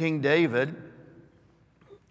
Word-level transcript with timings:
King 0.00 0.20
David 0.22 0.74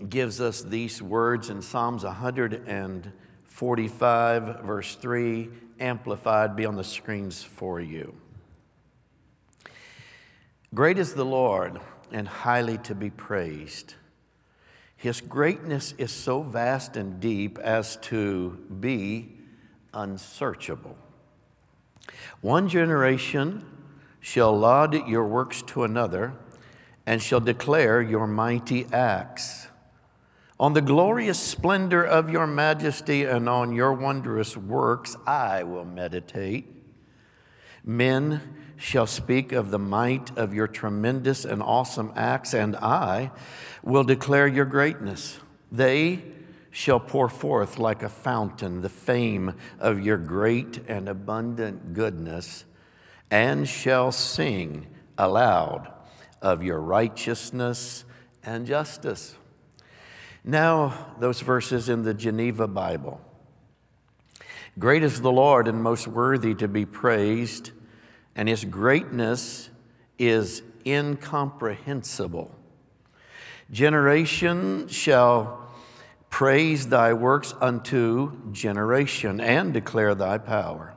gives 0.09 0.39
us 0.39 0.61
these 0.61 1.01
words 1.01 1.49
in 1.49 1.63
Psalms 1.63 2.03
145, 2.03 4.59
verse 4.59 4.93
3, 4.93 5.49
amplified, 5.79 6.55
be 6.55 6.67
on 6.67 6.75
the 6.75 6.83
screens 6.83 7.41
for 7.41 7.81
you. 7.81 8.13
Great 10.71 10.99
is 10.99 11.15
the 11.15 11.25
Lord 11.25 11.81
and 12.11 12.27
highly 12.27 12.77
to 12.77 12.93
be 12.93 13.09
praised. 13.09 13.95
His 14.95 15.19
greatness 15.19 15.95
is 15.97 16.11
so 16.11 16.43
vast 16.43 16.95
and 16.95 17.19
deep 17.19 17.57
as 17.57 17.95
to 18.03 18.51
be 18.79 19.35
unsearchable. 19.95 20.95
One 22.41 22.69
generation 22.69 23.65
shall 24.19 24.55
laud 24.55 25.07
your 25.07 25.25
works 25.25 25.63
to 25.63 25.85
another 25.85 26.35
and 27.09 27.23
shall 27.23 27.39
declare 27.39 28.03
your 28.03 28.27
mighty 28.27 28.85
acts. 28.93 29.67
On 30.59 30.73
the 30.73 30.81
glorious 30.81 31.39
splendor 31.39 32.05
of 32.05 32.29
your 32.29 32.45
majesty 32.45 33.23
and 33.23 33.49
on 33.49 33.73
your 33.73 33.93
wondrous 33.93 34.55
works 34.55 35.15
I 35.25 35.63
will 35.63 35.85
meditate. 35.85 36.67
Men 37.83 38.41
shall 38.77 39.07
speak 39.07 39.53
of 39.53 39.71
the 39.71 39.79
might 39.79 40.37
of 40.37 40.53
your 40.53 40.67
tremendous 40.67 41.45
and 41.45 41.63
awesome 41.63 42.13
acts, 42.15 42.53
and 42.53 42.75
I 42.75 43.31
will 43.81 44.03
declare 44.03 44.47
your 44.47 44.65
greatness. 44.65 45.39
They 45.71 46.21
shall 46.69 46.99
pour 46.99 47.27
forth 47.27 47.79
like 47.79 48.03
a 48.03 48.09
fountain 48.09 48.81
the 48.81 48.87
fame 48.87 49.55
of 49.79 49.99
your 49.99 50.17
great 50.19 50.81
and 50.87 51.09
abundant 51.09 51.95
goodness, 51.95 52.65
and 53.31 53.67
shall 53.67 54.11
sing 54.11 54.85
aloud 55.17 55.91
of 56.41 56.63
your 56.63 56.79
righteousness 56.79 58.05
and 58.43 58.65
justice. 58.65 59.35
Now, 60.43 61.13
those 61.19 61.41
verses 61.41 61.89
in 61.89 62.03
the 62.03 62.13
Geneva 62.13 62.67
Bible. 62.67 63.21
Great 64.77 65.03
is 65.03 65.21
the 65.21 65.31
Lord 65.31 65.67
and 65.67 65.83
most 65.83 66.07
worthy 66.07 66.55
to 66.55 66.67
be 66.67 66.85
praised, 66.85 67.71
and 68.35 68.47
his 68.47 68.63
greatness 68.63 69.69
is 70.17 70.63
incomprehensible. 70.85 72.55
Generation 73.71 74.87
shall 74.87 75.69
praise 76.29 76.87
thy 76.87 77.13
works 77.13 77.53
unto 77.59 78.51
generation 78.51 79.41
and 79.41 79.73
declare 79.73 80.15
thy 80.15 80.37
power. 80.37 80.88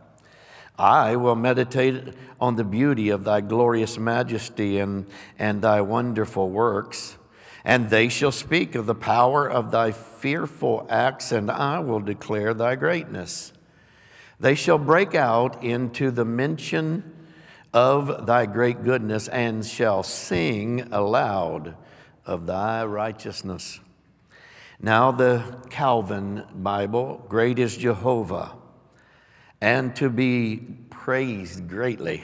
I 0.83 1.15
will 1.15 1.37
meditate 1.37 2.13
on 2.41 2.57
the 2.57 2.65
beauty 2.65 3.11
of 3.11 3.23
thy 3.23 3.41
glorious 3.41 3.99
majesty 3.99 4.81
and, 4.81 5.07
and 5.39 5.63
thy 5.63 5.81
wonderful 5.81 6.51
works. 6.51 7.17
And 7.65 7.89
they 7.89 8.09
shall 8.09 8.33
speak 8.33 8.75
of 8.75 8.87
the 8.87 8.95
power 8.97 9.49
of 9.49 9.71
thy 9.71 9.93
fearful 9.93 10.85
acts, 10.91 11.31
and 11.31 11.53
I 11.53 11.79
will 11.79 12.01
declare 12.01 12.53
thy 12.53 12.75
greatness. 12.75 13.53
They 14.41 14.57
shall 14.57 14.77
break 14.77 15.15
out 15.15 15.63
into 15.63 16.11
the 16.11 16.25
mention 16.25 17.15
of 17.73 18.27
thy 18.27 18.47
great 18.47 18.83
goodness 18.83 19.29
and 19.29 19.65
shall 19.65 20.03
sing 20.03 20.89
aloud 20.91 21.77
of 22.27 22.47
thy 22.47 22.85
righteousness. 22.85 23.79
Now, 24.81 25.13
the 25.13 25.61
Calvin 25.71 26.43
Bible, 26.53 27.25
great 27.29 27.61
is 27.61 27.77
Jehovah, 27.77 28.57
and 29.63 29.97
to 29.97 30.11
be 30.11 30.61
praised 30.91 31.67
greatly 31.67 32.23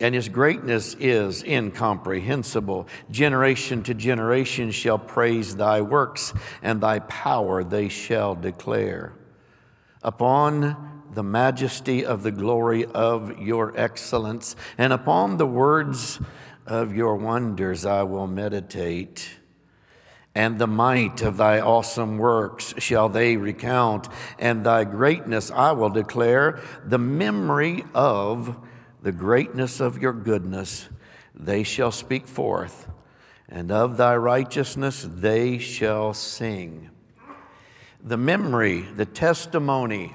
and 0.00 0.14
his 0.14 0.30
greatness 0.30 0.96
is 0.98 1.44
incomprehensible. 1.44 2.88
Generation 3.10 3.82
to 3.82 3.94
generation 3.94 4.70
shall 4.70 4.98
praise 4.98 5.54
thy 5.54 5.82
works, 5.82 6.32
and 6.62 6.80
thy 6.80 7.00
power 7.00 7.62
they 7.62 7.88
shall 7.88 8.34
declare. 8.34 9.12
Upon 10.02 11.04
the 11.12 11.22
majesty 11.22 12.06
of 12.06 12.22
the 12.22 12.30
glory 12.30 12.86
of 12.86 13.38
your 13.38 13.74
excellence, 13.76 14.56
and 14.78 14.92
upon 14.92 15.36
the 15.36 15.46
words 15.46 16.18
of 16.66 16.94
your 16.94 17.16
wonders 17.16 17.84
I 17.84 18.04
will 18.04 18.26
meditate. 18.26 19.28
And 20.34 20.58
the 20.58 20.68
might 20.68 21.22
of 21.22 21.38
thy 21.38 21.60
awesome 21.60 22.16
works 22.16 22.74
shall 22.78 23.08
they 23.08 23.36
recount, 23.36 24.08
and 24.38 24.64
thy 24.64 24.84
greatness 24.84 25.50
I 25.50 25.72
will 25.72 25.90
declare, 25.90 26.60
the 26.84 26.98
memory 26.98 27.84
of 27.94 28.56
the 29.02 29.12
greatness 29.12 29.80
of 29.80 29.98
your 29.98 30.12
goodness, 30.12 30.88
they 31.34 31.64
shall 31.64 31.90
speak 31.90 32.28
forth, 32.28 32.88
and 33.48 33.72
of 33.72 33.96
thy 33.96 34.14
righteousness 34.14 35.04
they 35.08 35.58
shall 35.58 36.14
sing. 36.14 36.90
The 38.04 38.16
memory, 38.16 38.82
the 38.82 39.06
testimony 39.06 40.14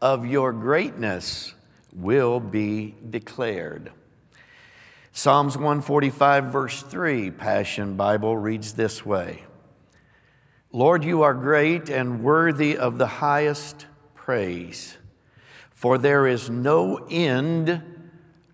of 0.00 0.26
your 0.26 0.52
greatness 0.52 1.54
will 1.94 2.40
be 2.40 2.96
declared. 3.08 3.92
Psalms 5.12 5.56
145, 5.56 6.46
verse 6.46 6.82
3, 6.82 7.30
Passion 7.30 7.96
Bible 7.96 8.36
reads 8.36 8.72
this 8.72 9.06
way 9.06 9.44
Lord, 10.74 11.04
you 11.04 11.20
are 11.20 11.34
great 11.34 11.90
and 11.90 12.24
worthy 12.24 12.78
of 12.78 12.96
the 12.96 13.06
highest 13.06 13.84
praise, 14.14 14.96
for 15.70 15.98
there 15.98 16.26
is 16.26 16.48
no 16.48 17.06
end 17.10 17.82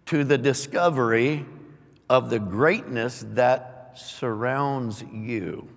to 0.07 0.25
the 0.25 0.37
discovery 0.37 1.47
of 2.11 2.29
the 2.29 2.41
greatness 2.41 3.25
that 3.35 3.93
surrounds 3.95 5.05
you. 5.13 5.69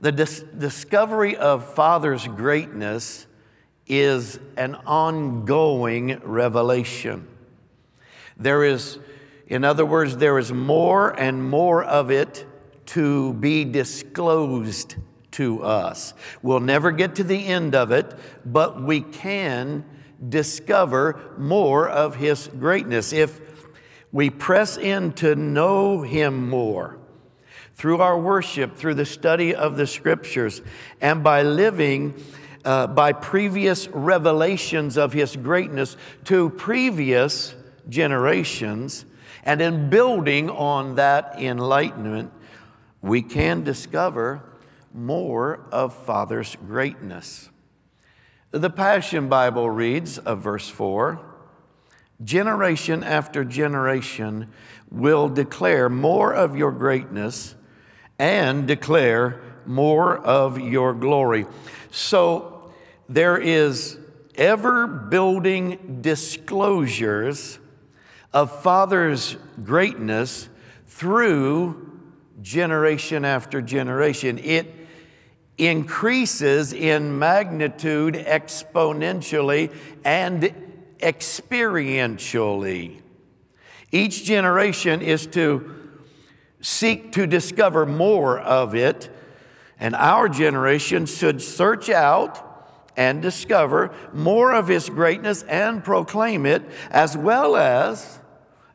The 0.00 0.12
dis- 0.12 0.44
discovery 0.56 1.36
of 1.36 1.74
Father's 1.74 2.26
greatness 2.26 3.26
is 3.86 4.38
an 4.56 4.76
ongoing 4.86 6.20
revelation. 6.20 7.28
There 8.38 8.64
is, 8.64 8.98
in 9.46 9.62
other 9.62 9.84
words, 9.84 10.16
there 10.16 10.38
is 10.38 10.54
more 10.54 11.10
and 11.20 11.44
more 11.44 11.84
of 11.84 12.10
it 12.10 12.46
to 12.86 13.34
be 13.34 13.64
disclosed 13.64 14.96
to 15.32 15.62
us. 15.62 16.14
We'll 16.42 16.60
never 16.60 16.90
get 16.90 17.16
to 17.16 17.24
the 17.24 17.46
end 17.46 17.74
of 17.74 17.92
it, 17.92 18.14
but 18.44 18.82
we 18.82 19.00
can 19.00 19.84
discover 20.28 21.20
more 21.36 21.88
of 21.88 22.16
His 22.16 22.48
greatness. 22.48 23.12
If 23.12 23.40
we 24.12 24.30
press 24.30 24.78
in 24.78 25.12
to 25.14 25.34
know 25.34 26.02
Him 26.02 26.48
more 26.48 26.98
through 27.74 28.00
our 28.00 28.18
worship, 28.18 28.76
through 28.76 28.94
the 28.94 29.04
study 29.04 29.54
of 29.54 29.76
the 29.76 29.86
Scriptures, 29.86 30.62
and 31.00 31.22
by 31.22 31.42
living 31.42 32.14
uh, 32.64 32.86
by 32.86 33.12
previous 33.12 33.88
revelations 33.88 34.96
of 34.96 35.12
His 35.12 35.36
greatness 35.36 35.96
to 36.24 36.50
previous 36.50 37.54
generations, 37.88 39.04
and 39.44 39.60
in 39.60 39.90
building 39.90 40.50
on 40.50 40.96
that 40.96 41.38
enlightenment, 41.38 42.32
we 43.06 43.22
can 43.22 43.62
discover 43.62 44.42
more 44.92 45.60
of 45.70 45.94
Father's 45.94 46.56
greatness. 46.66 47.48
The 48.50 48.68
Passion 48.68 49.28
Bible 49.28 49.70
reads 49.70 50.18
of 50.18 50.40
verse 50.40 50.68
4 50.68 51.20
Generation 52.24 53.04
after 53.04 53.44
generation 53.44 54.50
will 54.90 55.28
declare 55.28 55.88
more 55.88 56.34
of 56.34 56.56
your 56.56 56.72
greatness 56.72 57.54
and 58.18 58.66
declare 58.66 59.40
more 59.66 60.16
of 60.18 60.58
your 60.58 60.92
glory. 60.92 61.46
So 61.92 62.72
there 63.08 63.36
is 63.38 63.98
ever 64.34 64.86
building 64.86 65.98
disclosures 66.00 67.58
of 68.32 68.62
Father's 68.62 69.36
greatness 69.62 70.48
through 70.86 71.85
generation 72.42 73.24
after 73.24 73.62
generation. 73.62 74.38
It 74.38 74.72
increases 75.58 76.72
in 76.72 77.18
magnitude 77.18 78.14
exponentially 78.14 79.72
and 80.04 80.54
experientially. 80.98 83.00
Each 83.92 84.24
generation 84.24 85.02
is 85.02 85.26
to 85.28 85.74
seek 86.60 87.12
to 87.12 87.26
discover 87.26 87.86
more 87.86 88.38
of 88.38 88.74
it, 88.74 89.08
and 89.78 89.94
our 89.94 90.28
generation 90.28 91.06
should 91.06 91.40
search 91.40 91.88
out 91.88 92.42
and 92.96 93.22
discover 93.22 93.94
more 94.12 94.54
of 94.54 94.68
His 94.68 94.88
greatness 94.88 95.42
and 95.44 95.84
proclaim 95.84 96.46
it, 96.46 96.62
as 96.90 97.16
well 97.16 97.56
as 97.56 98.18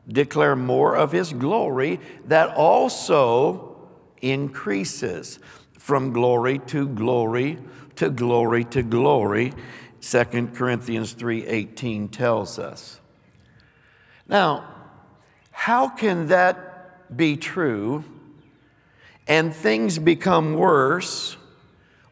declare 0.08 0.56
more 0.56 0.96
of 0.96 1.12
His 1.12 1.34
glory 1.34 2.00
that 2.26 2.50
also 2.50 3.76
increases 4.22 5.40
from 5.78 6.14
glory 6.14 6.60
to 6.60 6.88
glory 6.88 7.58
to 7.96 8.10
glory 8.10 8.64
to 8.66 8.84
glory. 8.84 9.54
2 10.02 10.24
corinthians 10.54 11.14
3.18 11.14 12.12
tells 12.12 12.58
us. 12.58 13.00
Now 14.28 14.66
how 15.52 15.90
can 15.90 16.28
that 16.28 17.16
be 17.16 17.38
true 17.38 18.04
and 19.28 19.54
things 19.54 20.00
become 20.00 20.56
worse 20.56 21.38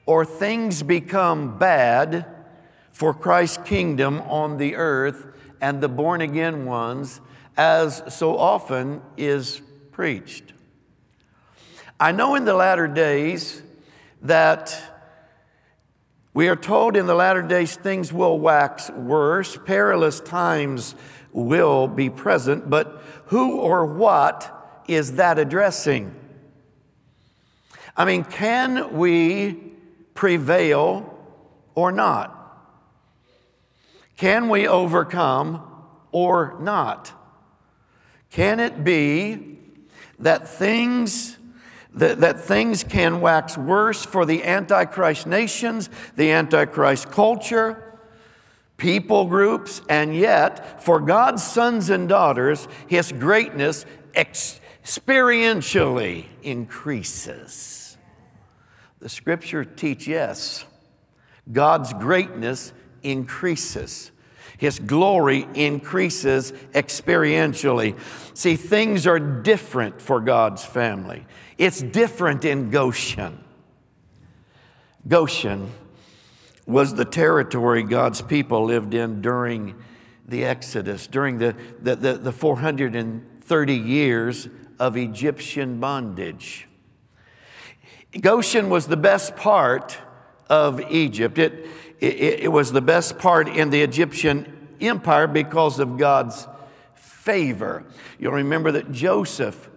or 0.06 0.24
things 0.24 0.83
become 0.83 1.57
bad 1.57 2.25
for 2.92 3.13
Christ's 3.13 3.57
kingdom 3.65 4.21
on 4.21 4.57
the 4.57 4.75
earth 4.75 5.25
and 5.62 5.81
the 5.81 5.89
born 5.89 6.21
again 6.21 6.65
ones, 6.65 7.21
as 7.59 8.01
so 8.07 8.38
often 8.38 9.01
is 9.17 9.61
preached. 9.91 10.53
I 12.00 12.13
know 12.13 12.35
in 12.35 12.45
the 12.45 12.53
latter 12.53 12.88
days 12.88 13.61
that 14.21 14.81
we 16.33 16.47
are 16.47 16.56
told 16.56 16.95
in 16.95 17.06
the 17.06 17.13
latter 17.13 17.41
days 17.41 17.75
things 17.75 18.13
will 18.13 18.39
wax 18.39 18.89
worse, 18.91 19.57
perilous 19.65 20.21
times 20.21 20.95
will 21.33 21.89
be 21.89 22.09
present, 22.09 22.69
but 22.69 23.03
who 23.25 23.57
or 23.57 23.85
what 23.85 24.83
is 24.88 25.15
that 25.15 25.38
addressing? 25.38 26.15
I 27.97 28.06
mean, 28.06 28.23
can 28.23 28.95
we 28.95 29.51
prevail 30.13 31.13
or 31.75 31.91
not? 31.91 32.38
Can 34.15 34.47
we 34.47 34.65
overcome 34.65 35.61
or 36.13 36.56
not? 36.61 37.19
Can 38.31 38.60
it 38.60 38.84
be 38.84 39.58
that 40.20 40.48
things 40.48 41.40
that, 41.94 42.22
that 42.22 42.42
things 42.42 42.84
can 42.84 43.22
wax 43.22 43.58
worse 43.58 44.06
for 44.06 44.24
the 44.26 44.44
Antichrist 44.44 45.26
nations, 45.26 45.90
the 46.16 46.31
Antichrist 46.31 47.10
culture, 47.12 47.98
people 48.78 49.26
groups, 49.26 49.81
and 49.90 50.16
yet 50.16 50.84
for 50.84 51.00
God's 51.00 51.42
sons 51.44 51.90
and 51.90 52.08
daughters, 52.08 52.68
His 52.88 53.12
greatness 53.12 53.88
experientially 54.14 56.26
increases. 56.44 57.98
The 59.00 59.10
scripture 59.10 59.66
teach 59.66 60.08
yes, 60.08 60.66
God's 61.52 61.92
greatness 61.94 62.72
increases. 63.02 64.12
His 64.59 64.77
glory 64.77 65.47
increases 65.53 66.51
experientially. 66.73 67.97
See, 68.33 68.57
things 68.57 69.07
are 69.07 69.17
different 69.17 70.01
for 70.01 70.19
God's 70.19 70.65
family. 70.65 71.25
It's 71.57 71.81
different 71.81 72.44
in 72.44 72.69
Goshen. 72.69 73.41
Goshen 75.07 75.71
was 76.65 76.94
the 76.94 77.06
territory 77.06 77.83
God's 77.83 78.21
people 78.21 78.65
lived 78.65 78.94
in 78.94 79.21
during 79.21 79.75
the 80.27 80.44
Exodus, 80.44 81.07
during 81.07 81.38
the, 81.38 81.56
the, 81.81 81.95
the, 81.95 82.13
the 82.15 82.31
430 82.33 83.73
years 83.73 84.50
of 84.77 84.97
Egyptian 84.97 85.79
bondage. 85.79 86.67
Goshen 88.19 88.69
was 88.69 88.88
the 88.88 88.97
best 88.97 89.38
part 89.38 89.97
of 90.50 90.81
Egypt. 90.91 91.38
It, 91.38 91.65
it, 92.00 92.42
it 92.42 92.51
was 92.51 92.72
the 92.72 92.81
best 92.81 93.18
part 93.18 93.48
in 93.48 93.69
the 93.69 93.81
Egyptian 93.81 94.69
empire 94.80 95.28
because 95.28 95.80
of 95.80 95.98
God's 95.98 96.48
favor. 96.94 97.84
You'll 98.18 98.34
remember 98.34 98.72
that 98.72 98.92
Joseph, 98.92 99.69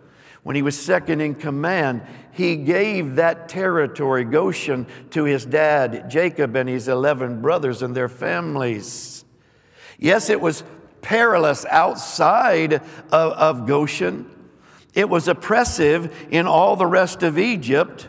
when 0.43 0.57
he 0.57 0.63
was 0.63 0.79
second 0.79 1.21
in 1.21 1.35
command, 1.35 2.03
he 2.33 2.57
gave 2.57 3.17
that 3.17 3.49
territory, 3.49 4.25
Goshen, 4.25 4.87
to 5.11 5.25
his 5.25 5.45
dad, 5.45 6.09
Jacob, 6.09 6.57
and 6.57 6.69
his 6.69 6.89
11 6.89 7.43
brothers 7.43 7.83
and 7.83 7.95
their 7.95 8.09
families. 8.09 9.25
Yes, 9.99 10.31
it 10.31 10.41
was 10.41 10.65
perilous 11.03 11.67
outside 11.67 12.75
of, 12.75 12.83
of 13.13 13.67
Goshen. 13.67 14.31
It 14.95 15.09
was 15.09 15.29
oppressive 15.29 16.27
in 16.31 16.47
all 16.47 16.77
the 16.77 16.87
rest 16.87 17.23
of 17.23 17.39
Egypt 17.39 18.09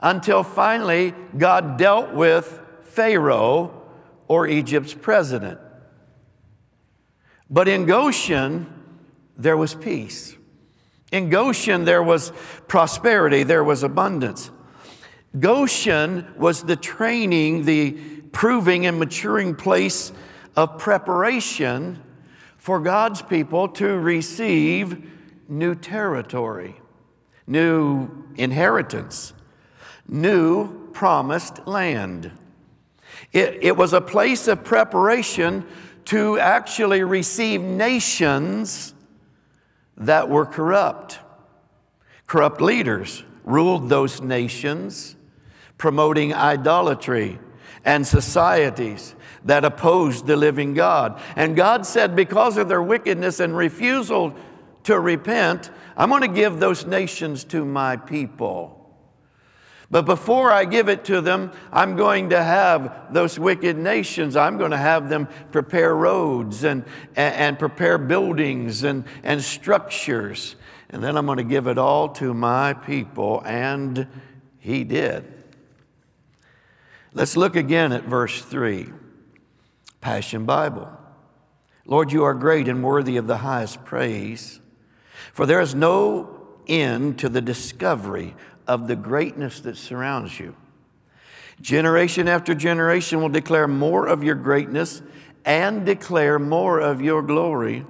until 0.00 0.42
finally 0.42 1.14
God 1.36 1.76
dealt 1.76 2.12
with 2.12 2.60
Pharaoh 2.94 3.82
or 4.28 4.46
Egypt's 4.46 4.94
president. 4.94 5.58
But 7.50 7.68
in 7.68 7.86
Goshen, 7.86 8.72
there 9.36 9.56
was 9.56 9.74
peace. 9.74 10.36
In 11.12 11.28
Goshen, 11.28 11.84
there 11.84 12.02
was 12.02 12.32
prosperity, 12.66 13.42
there 13.42 13.64
was 13.64 13.82
abundance. 13.82 14.50
Goshen 15.38 16.32
was 16.36 16.62
the 16.62 16.76
training, 16.76 17.64
the 17.64 17.92
proving 18.32 18.86
and 18.86 18.98
maturing 18.98 19.54
place 19.54 20.12
of 20.56 20.78
preparation 20.78 22.02
for 22.56 22.80
God's 22.80 23.22
people 23.22 23.68
to 23.68 23.86
receive 23.98 25.10
new 25.48 25.74
territory, 25.74 26.80
new 27.46 28.08
inheritance, 28.36 29.34
new 30.08 30.88
promised 30.92 31.66
land. 31.66 32.32
It, 33.34 33.58
it 33.62 33.76
was 33.76 33.92
a 33.92 34.00
place 34.00 34.46
of 34.46 34.62
preparation 34.62 35.66
to 36.06 36.38
actually 36.38 37.02
receive 37.02 37.60
nations 37.60 38.94
that 39.96 40.28
were 40.28 40.46
corrupt. 40.46 41.18
Corrupt 42.28 42.60
leaders 42.60 43.24
ruled 43.42 43.88
those 43.88 44.20
nations, 44.20 45.16
promoting 45.78 46.32
idolatry 46.32 47.40
and 47.84 48.06
societies 48.06 49.16
that 49.44 49.64
opposed 49.64 50.26
the 50.26 50.36
living 50.36 50.72
God. 50.72 51.20
And 51.34 51.56
God 51.56 51.84
said, 51.84 52.14
because 52.14 52.56
of 52.56 52.68
their 52.68 52.82
wickedness 52.82 53.40
and 53.40 53.56
refusal 53.56 54.34
to 54.84 54.98
repent, 54.98 55.70
I'm 55.96 56.08
going 56.08 56.22
to 56.22 56.28
give 56.28 56.60
those 56.60 56.86
nations 56.86 57.42
to 57.44 57.64
my 57.64 57.96
people. 57.96 58.83
But 59.94 60.06
before 60.06 60.50
I 60.50 60.64
give 60.64 60.88
it 60.88 61.04
to 61.04 61.20
them, 61.20 61.52
I'm 61.72 61.94
going 61.94 62.30
to 62.30 62.42
have 62.42 63.12
those 63.14 63.38
wicked 63.38 63.78
nations, 63.78 64.34
I'm 64.34 64.58
going 64.58 64.72
to 64.72 64.76
have 64.76 65.08
them 65.08 65.28
prepare 65.52 65.94
roads 65.94 66.64
and, 66.64 66.84
and, 67.14 67.34
and 67.36 67.58
prepare 67.60 67.96
buildings 67.96 68.82
and, 68.82 69.04
and 69.22 69.40
structures. 69.40 70.56
And 70.90 71.00
then 71.00 71.16
I'm 71.16 71.26
going 71.26 71.38
to 71.38 71.44
give 71.44 71.68
it 71.68 71.78
all 71.78 72.08
to 72.14 72.34
my 72.34 72.72
people. 72.72 73.40
And 73.46 74.08
he 74.58 74.82
did. 74.82 75.32
Let's 77.12 77.36
look 77.36 77.54
again 77.54 77.92
at 77.92 78.02
verse 78.02 78.42
3, 78.42 78.88
Passion 80.00 80.44
Bible. 80.44 80.90
Lord, 81.86 82.10
you 82.10 82.24
are 82.24 82.34
great 82.34 82.66
and 82.66 82.82
worthy 82.82 83.16
of 83.16 83.28
the 83.28 83.36
highest 83.36 83.84
praise, 83.84 84.58
for 85.32 85.46
there 85.46 85.60
is 85.60 85.72
no 85.72 86.40
end 86.66 87.20
to 87.20 87.28
the 87.28 87.40
discovery 87.40 88.34
of 88.66 88.88
the 88.88 88.96
greatness 88.96 89.60
that 89.60 89.76
surrounds 89.76 90.38
you. 90.38 90.54
Generation 91.60 92.28
after 92.28 92.54
generation 92.54 93.20
will 93.20 93.28
declare 93.28 93.68
more 93.68 94.06
of 94.06 94.24
your 94.24 94.34
greatness 94.34 95.02
and 95.44 95.86
declare 95.86 96.38
more 96.38 96.80
of 96.80 97.00
your 97.00 97.22
glory, 97.22 97.84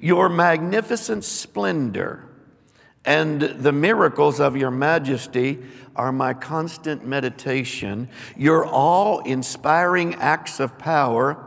your 0.00 0.28
magnificent 0.28 1.24
splendor, 1.24 2.24
and 3.04 3.40
the 3.40 3.72
miracles 3.72 4.40
of 4.40 4.56
your 4.56 4.70
majesty 4.70 5.58
are 5.96 6.12
my 6.12 6.34
constant 6.34 7.06
meditation. 7.06 8.08
Your 8.36 8.66
all 8.66 9.20
inspiring 9.20 10.14
acts 10.16 10.60
of 10.60 10.78
power 10.78 11.44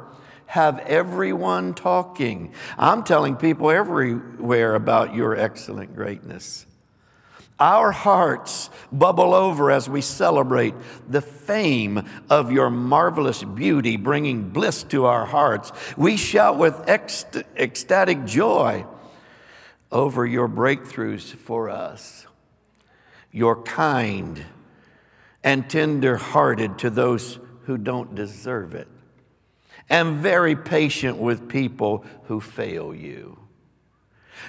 have 0.47 0.79
everyone 0.79 1.73
talking. 1.73 2.53
I'm 2.77 3.03
telling 3.03 3.35
people 3.35 3.69
everywhere 3.69 4.75
about 4.75 5.13
your 5.13 5.35
excellent 5.37 5.95
greatness. 5.95 6.65
Our 7.61 7.91
hearts 7.91 8.71
bubble 8.91 9.35
over 9.35 9.69
as 9.69 9.87
we 9.87 10.01
celebrate 10.01 10.73
the 11.07 11.21
fame 11.21 12.09
of 12.27 12.51
your 12.51 12.71
marvelous 12.71 13.43
beauty, 13.43 13.97
bringing 13.97 14.49
bliss 14.49 14.81
to 14.85 15.05
our 15.05 15.27
hearts. 15.27 15.71
We 15.95 16.17
shout 16.17 16.57
with 16.57 16.89
ect- 16.89 17.43
ecstatic 17.55 18.25
joy 18.25 18.87
over 19.91 20.25
your 20.25 20.49
breakthroughs 20.49 21.35
for 21.35 21.69
us. 21.69 22.25
You're 23.31 23.61
kind 23.61 24.43
and 25.43 25.69
tender 25.69 26.17
hearted 26.17 26.79
to 26.79 26.89
those 26.89 27.37
who 27.65 27.77
don't 27.77 28.15
deserve 28.15 28.73
it, 28.73 28.87
and 29.87 30.17
very 30.17 30.55
patient 30.55 31.17
with 31.17 31.47
people 31.47 32.05
who 32.23 32.41
fail 32.41 32.95
you. 32.95 33.40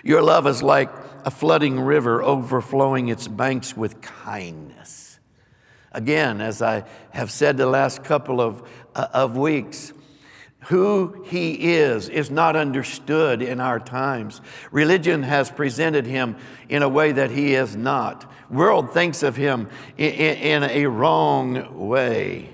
Your 0.02 0.22
love 0.22 0.46
is 0.46 0.62
like 0.62 0.90
a 1.24 1.30
flooding 1.30 1.80
river 1.80 2.22
overflowing 2.22 3.08
its 3.08 3.28
banks 3.28 3.76
with 3.76 4.00
kindness. 4.00 5.18
Again, 5.92 6.40
as 6.40 6.62
I 6.62 6.84
have 7.10 7.30
said 7.30 7.56
the 7.56 7.66
last 7.66 8.02
couple 8.02 8.40
of, 8.40 8.68
uh, 8.94 9.08
of 9.12 9.36
weeks, 9.36 9.92
who 10.66 11.24
he 11.26 11.74
is 11.74 12.08
is 12.08 12.30
not 12.30 12.56
understood 12.56 13.42
in 13.42 13.60
our 13.60 13.80
times. 13.80 14.40
Religion 14.70 15.22
has 15.24 15.50
presented 15.50 16.06
him 16.06 16.36
in 16.68 16.82
a 16.82 16.88
way 16.88 17.12
that 17.12 17.30
he 17.30 17.54
is 17.54 17.76
not. 17.76 18.30
World 18.48 18.92
thinks 18.92 19.22
of 19.22 19.36
him 19.36 19.68
in, 19.98 20.12
in, 20.12 20.62
in 20.62 20.70
a 20.70 20.86
wrong 20.86 21.88
way. 21.88 22.50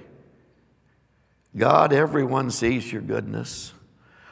God, 1.57 1.93
everyone 1.93 2.51
sees 2.51 2.91
your 2.91 3.03
goodness. 3.03 3.73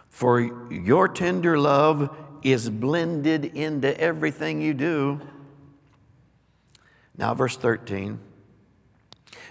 For 0.08 0.40
your 0.72 1.08
tender 1.08 1.58
love 1.58 2.16
is 2.42 2.70
blended 2.70 3.44
into 3.44 3.98
everything 4.00 4.60
you 4.60 4.74
do. 4.74 5.20
Now, 7.16 7.34
verse 7.34 7.56
13. 7.56 8.18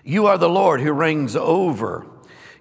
You 0.03 0.27
are 0.27 0.37
the 0.37 0.49
Lord 0.49 0.81
who 0.81 0.91
reigns 0.93 1.35
over 1.35 2.05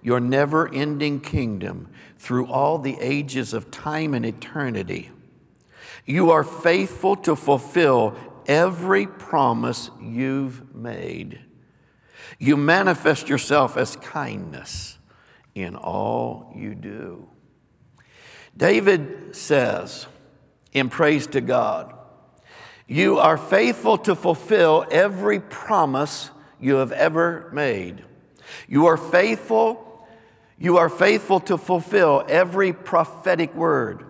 your 0.02 0.21
never 0.21 0.73
ending 0.73 1.21
kingdom 1.21 1.90
through 2.19 2.47
all 2.47 2.78
the 2.78 2.97
ages 3.00 3.52
of 3.52 3.71
time 3.71 4.14
and 4.14 4.25
eternity. 4.25 5.11
You 6.07 6.31
are 6.31 6.45
faithful 6.45 7.16
to 7.16 7.37
fulfill 7.37 8.16
every 8.47 9.07
promise 9.07 9.90
you've 10.00 10.75
made. 10.75 11.40
You 12.38 12.57
manifest 12.57 13.28
yourself 13.28 13.76
as 13.76 13.97
kindness 13.97 14.99
in 15.54 15.76
all 15.76 16.52
you 16.54 16.75
do. 16.75 17.28
David 18.57 19.35
says 19.35 20.07
in 20.75 20.90
praise 20.90 21.28
to 21.28 21.40
God, 21.40 21.95
You 22.87 23.19
are 23.19 23.38
faithful 23.38 23.97
to 23.99 24.14
fulfill 24.14 24.85
every 24.90 25.40
promise 25.40 26.31
you 26.61 26.75
have 26.76 26.93
ever 26.93 27.49
made. 27.52 28.04
You 28.69 28.87
are 28.87 28.99
faithful, 28.99 30.07
you 30.59 30.76
are 30.76 30.90
faithful 30.90 31.40
to 31.40 31.57
fulfill 31.57 32.25
every 32.28 32.73
prophetic 32.75 33.54
word, 33.54 34.04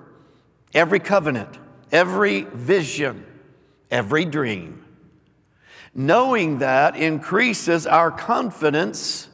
every 0.73 0.99
covenant, 0.99 1.57
every 1.93 2.43
vision, 2.43 3.25
every 3.91 4.25
dream. 4.25 4.85
Knowing 5.95 6.59
that 6.59 6.97
increases 6.97 7.87
our 7.87 8.11
confidence 8.11 9.29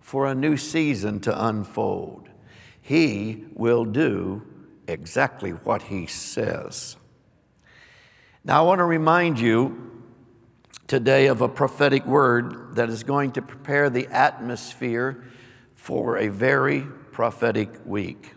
for 0.00 0.26
a 0.26 0.34
new 0.34 0.56
season 0.56 1.20
to 1.20 1.46
unfold. 1.46 2.30
He 2.80 3.44
will 3.54 3.84
do 3.84 4.42
exactly 4.88 5.50
what 5.50 5.82
He 5.82 6.06
says. 6.06 6.96
Now, 8.44 8.62
I 8.62 8.66
want 8.66 8.78
to 8.78 8.84
remind 8.84 9.40
you 9.40 10.04
today 10.86 11.26
of 11.26 11.40
a 11.40 11.48
prophetic 11.48 12.06
word 12.06 12.76
that 12.76 12.88
is 12.88 13.02
going 13.02 13.32
to 13.32 13.42
prepare 13.42 13.90
the 13.90 14.06
atmosphere 14.06 15.24
for 15.74 16.18
a 16.18 16.28
very 16.28 16.82
prophetic 17.10 17.70
week. 17.84 18.32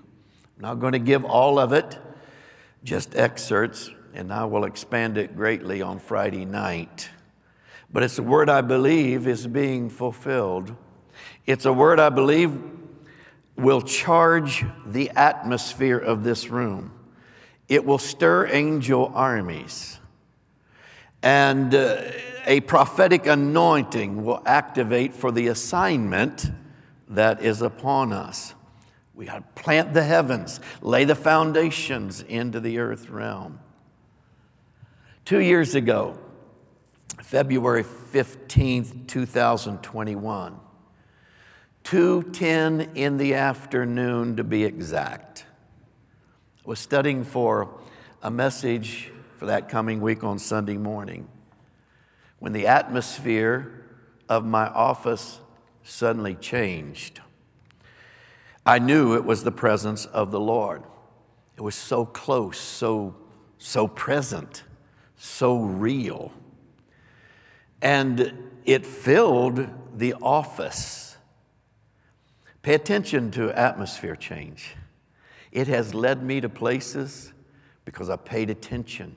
I'm 0.58 0.62
not 0.62 0.80
going 0.80 0.94
to 0.94 1.00
give 1.00 1.26
all 1.26 1.60
of 1.60 1.74
it, 1.74 1.98
just 2.84 3.16
excerpts, 3.16 3.92
and 4.14 4.34
I 4.34 4.46
will 4.46 4.64
expand 4.64 5.18
it 5.18 5.36
greatly 5.36 5.82
on 5.82 6.00
Friday 6.00 6.46
night. 6.46 7.10
But 7.92 8.04
it's 8.04 8.18
a 8.18 8.24
word 8.24 8.50
I 8.50 8.62
believe 8.62 9.28
is 9.28 9.46
being 9.46 9.90
fulfilled. 9.90 10.76
It's 11.46 11.66
a 11.66 11.74
word 11.74 12.00
I 12.00 12.10
believe 12.10 12.60
will 13.62 13.82
charge 13.82 14.66
the 14.86 15.10
atmosphere 15.12 15.98
of 15.98 16.24
this 16.24 16.50
room. 16.50 16.92
It 17.68 17.86
will 17.86 17.98
stir 17.98 18.48
angel 18.48 19.12
armies. 19.14 20.00
And 21.22 21.76
uh, 21.76 22.02
a 22.46 22.62
prophetic 22.62 23.28
anointing 23.28 24.24
will 24.24 24.42
activate 24.46 25.14
for 25.14 25.32
the 25.32 25.48
assignment 25.48 26.50
that 27.10 27.42
is 27.42 27.62
upon 27.62 28.14
us. 28.14 28.54
We 29.14 29.26
got 29.26 29.56
to 29.56 29.62
plant 29.62 29.94
the 29.94 30.04
heavens, 30.04 30.62
lay 30.82 31.04
the 31.04 31.16
foundations 31.16 32.22
into 32.22 32.60
the 32.60 32.80
earth 32.80 33.10
realm. 33.10 33.60
Two 35.26 35.42
years 35.42 35.76
ago, 35.76 36.18
February 37.22 37.84
15th, 37.84 39.08
2021, 39.08 40.60
2:10 41.84 42.96
in 42.96 43.18
the 43.18 43.34
afternoon 43.34 44.36
to 44.36 44.44
be 44.44 44.64
exact. 44.64 45.46
I 46.66 46.70
was 46.70 46.80
studying 46.80 47.24
for 47.24 47.70
a 48.22 48.30
message 48.30 49.12
for 49.38 49.46
that 49.48 49.70
coming 49.70 50.02
week 50.02 50.24
on 50.24 50.40
Sunday 50.40 50.78
morning 50.78 51.28
when 52.40 52.54
the 52.54 52.68
atmosphere 52.68 53.86
of 54.28 54.46
my 54.46 54.68
office 54.68 55.40
suddenly 55.84 56.36
changed. 56.36 57.22
I 58.66 58.80
knew 58.80 59.16
it 59.16 59.26
was 59.26 59.44
the 59.44 59.52
presence 59.52 60.06
of 60.06 60.32
the 60.32 60.40
Lord. 60.40 60.84
It 61.58 61.62
was 61.62 61.76
so 61.76 62.06
close, 62.06 62.58
so, 62.58 63.16
so 63.58 63.88
present, 63.88 64.64
so 65.18 65.60
real. 65.60 66.32
And 67.82 68.52
it 68.66 68.86
filled 68.86 69.68
the 69.98 70.14
office. 70.22 71.09
Pay 72.70 72.76
attention 72.76 73.32
to 73.32 73.52
atmosphere 73.58 74.16
change. 74.16 74.76
It 75.52 75.68
has 75.70 75.96
led 75.96 76.22
me 76.22 76.40
to 76.40 76.50
places 76.50 77.34
because 77.84 78.12
I 78.12 78.16
paid 78.16 78.52
attention. 78.52 79.16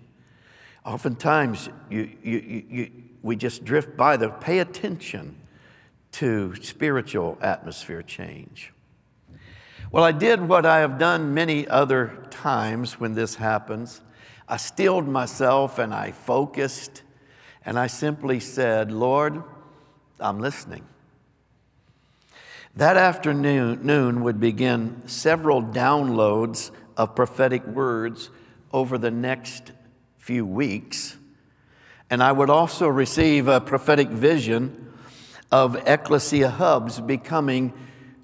Oftentimes, 0.87 1.69
you, 1.91 2.09
you, 2.23 2.65
you, 2.71 2.93
we 3.21 3.37
just 3.37 3.63
drift 3.63 3.95
by 3.95 4.17
the 4.17 4.31
pay 4.31 4.61
attention 4.61 5.37
to 6.13 6.55
spiritual 6.63 7.37
atmosphere 7.43 8.01
change. 8.01 8.73
Well, 9.91 10.03
I 10.03 10.13
did 10.13 10.41
what 10.41 10.65
I 10.65 10.79
have 10.79 10.97
done 10.97 11.35
many 11.35 11.69
other 11.69 12.27
times 12.31 12.99
when 12.99 13.13
this 13.13 13.35
happens. 13.35 14.01
I 14.49 14.57
stilled 14.57 15.07
myself 15.07 15.79
and 15.79 15.93
I 15.93 16.13
focused 16.13 17.03
and 17.67 17.79
I 17.79 17.89
simply 17.89 18.41
said, 18.41 18.91
Lord, 18.91 19.43
I'm 20.19 20.41
listening. 20.41 20.87
That 22.77 22.97
afternoon 22.97 23.81
noon 23.83 24.23
would 24.23 24.41
begin 24.41 25.03
several 25.07 25.63
downloads 25.63 26.71
of 26.97 27.15
prophetic 27.15 27.67
words 27.67 28.31
over 28.73 28.97
the 28.97 29.11
next 29.11 29.73
few 30.17 30.47
weeks. 30.47 31.15
And 32.09 32.23
I 32.23 32.33
would 32.33 32.49
also 32.49 32.89
receive 32.89 33.47
a 33.47 33.61
prophetic 33.61 34.09
vision 34.09 34.91
of 35.51 35.77
ecclesia 35.87 36.49
hubs 36.49 36.99
becoming 36.99 37.75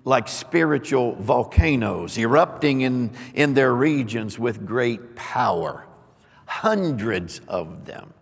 like 0.07 0.29
spiritual 0.29 1.15
volcanoes, 1.17 2.17
erupting 2.17 2.81
in, 2.81 3.11
in 3.35 3.53
their 3.53 3.75
regions 3.75 4.39
with 4.39 4.65
great 4.65 5.15
power. 5.15 5.85
Hundreds 6.47 7.43
of 7.49 7.85
them. 7.85 8.15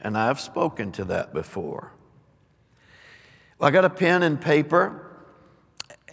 And 0.00 0.18
I've 0.18 0.40
spoken 0.40 0.90
to 0.92 1.04
that 1.04 1.32
before. 1.32 1.92
Well, 3.60 3.68
I 3.68 3.70
got 3.70 3.84
a 3.84 3.90
pen 3.90 4.24
and 4.24 4.40
paper 4.40 5.07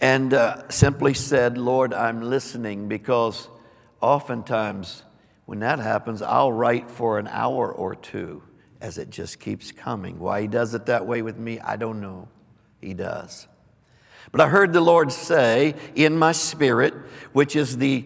and 0.00 0.34
uh, 0.34 0.68
simply 0.68 1.14
said, 1.14 1.56
Lord, 1.56 1.94
I'm 1.94 2.22
listening 2.22 2.88
because 2.88 3.48
oftentimes 4.00 5.02
when 5.46 5.60
that 5.60 5.78
happens, 5.78 6.22
I'll 6.22 6.52
write 6.52 6.90
for 6.90 7.18
an 7.18 7.28
hour 7.28 7.72
or 7.72 7.94
two 7.94 8.42
as 8.80 8.98
it 8.98 9.10
just 9.10 9.40
keeps 9.40 9.72
coming. 9.72 10.18
Why 10.18 10.42
He 10.42 10.46
does 10.48 10.74
it 10.74 10.86
that 10.86 11.06
way 11.06 11.22
with 11.22 11.38
me, 11.38 11.60
I 11.60 11.76
don't 11.76 12.00
know. 12.00 12.28
He 12.80 12.94
does. 12.94 13.48
But 14.32 14.40
I 14.40 14.48
heard 14.48 14.72
the 14.72 14.80
Lord 14.80 15.12
say 15.12 15.74
in 15.94 16.18
my 16.18 16.32
spirit, 16.32 16.94
which 17.32 17.56
is 17.56 17.78
the 17.78 18.04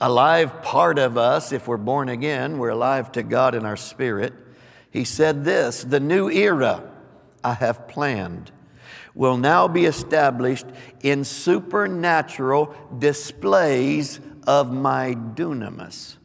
alive 0.00 0.62
part 0.62 0.98
of 0.98 1.16
us, 1.16 1.52
if 1.52 1.66
we're 1.66 1.76
born 1.76 2.08
again, 2.08 2.58
we're 2.58 2.68
alive 2.68 3.10
to 3.12 3.22
God 3.22 3.54
in 3.54 3.64
our 3.64 3.76
spirit. 3.76 4.34
He 4.90 5.04
said 5.04 5.44
this 5.44 5.82
The 5.82 6.00
new 6.00 6.30
era 6.30 6.88
I 7.42 7.54
have 7.54 7.88
planned 7.88 8.52
will 9.14 9.36
now 9.36 9.68
be 9.68 9.84
established 9.84 10.66
in 11.02 11.24
supernatural 11.24 12.74
displays 12.98 14.20
of 14.46 14.72
my 14.72 15.14
dunamis. 15.14 16.16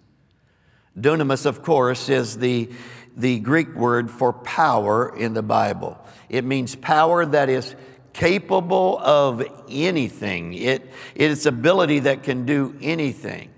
Dunamis, 1.00 1.46
of 1.46 1.62
course, 1.62 2.10
is 2.10 2.38
the, 2.38 2.70
the 3.16 3.40
Greek 3.40 3.76
word 3.76 4.10
for 4.10 4.34
power 4.34 5.16
in 5.16 5.34
the 5.34 5.44
Bible. 5.44 5.98
It 6.30 6.44
means 6.44 6.76
power 6.76 7.26
that 7.26 7.50
is 7.50 7.76
capable 8.14 8.98
of 8.98 9.44
anything, 9.70 10.56
it, 10.56 10.90
it's 11.14 11.46
ability 11.46 12.00
that 12.00 12.24
can 12.24 12.46
do 12.46 12.76
anything. 12.82 13.52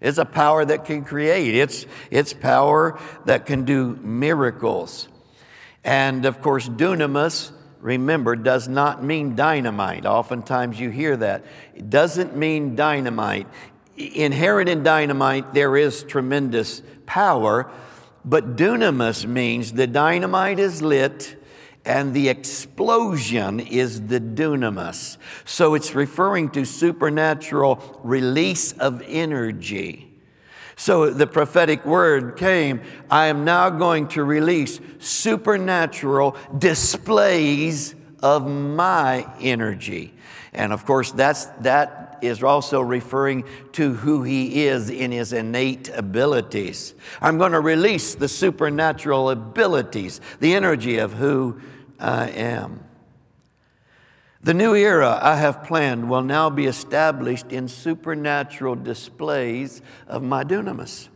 It's 0.00 0.18
a 0.18 0.24
power 0.24 0.64
that 0.64 0.84
can 0.84 1.04
create. 1.04 1.54
It's, 1.54 1.86
it's 2.10 2.32
power 2.32 3.00
that 3.24 3.46
can 3.46 3.64
do 3.64 3.96
miracles. 3.96 5.08
And 5.82 6.26
of 6.26 6.42
course, 6.42 6.68
dunamis, 6.68 7.50
remember, 7.80 8.36
does 8.36 8.68
not 8.68 9.02
mean 9.02 9.36
dynamite. 9.36 10.06
Oftentimes 10.06 10.78
you 10.78 10.90
hear 10.90 11.16
that. 11.16 11.44
It 11.74 11.90
doesn't 11.90 12.36
mean 12.36 12.76
dynamite. 12.76 13.46
Inherent 13.96 14.68
in 14.68 14.82
dynamite, 14.82 15.54
there 15.54 15.76
is 15.76 16.02
tremendous 16.02 16.82
power, 17.06 17.70
but 18.24 18.56
dunamis 18.56 19.26
means 19.26 19.72
the 19.72 19.86
dynamite 19.86 20.58
is 20.58 20.82
lit 20.82 21.36
and 21.86 22.12
the 22.12 22.28
explosion 22.28 23.60
is 23.60 24.08
the 24.08 24.20
dunamis. 24.20 25.16
So 25.44 25.74
it's 25.74 25.94
referring 25.94 26.50
to 26.50 26.64
supernatural 26.64 28.00
release 28.02 28.72
of 28.72 29.02
energy. 29.06 30.05
So 30.76 31.08
the 31.08 31.26
prophetic 31.26 31.86
word 31.86 32.36
came 32.36 32.82
I 33.10 33.26
am 33.26 33.44
now 33.44 33.70
going 33.70 34.08
to 34.08 34.22
release 34.22 34.78
supernatural 34.98 36.36
displays 36.56 37.94
of 38.22 38.46
my 38.46 39.26
energy. 39.40 40.12
And 40.52 40.72
of 40.72 40.84
course, 40.84 41.12
that's, 41.12 41.46
that 41.60 42.18
is 42.22 42.42
also 42.42 42.80
referring 42.80 43.44
to 43.72 43.94
who 43.94 44.22
he 44.22 44.66
is 44.66 44.90
in 44.90 45.12
his 45.12 45.32
innate 45.32 45.90
abilities. 45.90 46.94
I'm 47.20 47.38
going 47.38 47.52
to 47.52 47.60
release 47.60 48.14
the 48.14 48.28
supernatural 48.28 49.30
abilities, 49.30 50.20
the 50.40 50.54
energy 50.54 50.98
of 50.98 51.12
who 51.12 51.60
I 51.98 52.30
am. 52.30 52.85
The 54.46 54.54
new 54.54 54.76
era 54.76 55.18
I 55.20 55.34
have 55.34 55.64
planned 55.64 56.08
will 56.08 56.22
now 56.22 56.50
be 56.50 56.66
established 56.66 57.50
in 57.50 57.66
supernatural 57.66 58.76
displays 58.76 59.82
of 60.06 60.22
my 60.22 60.44
dunamis. 60.44 61.08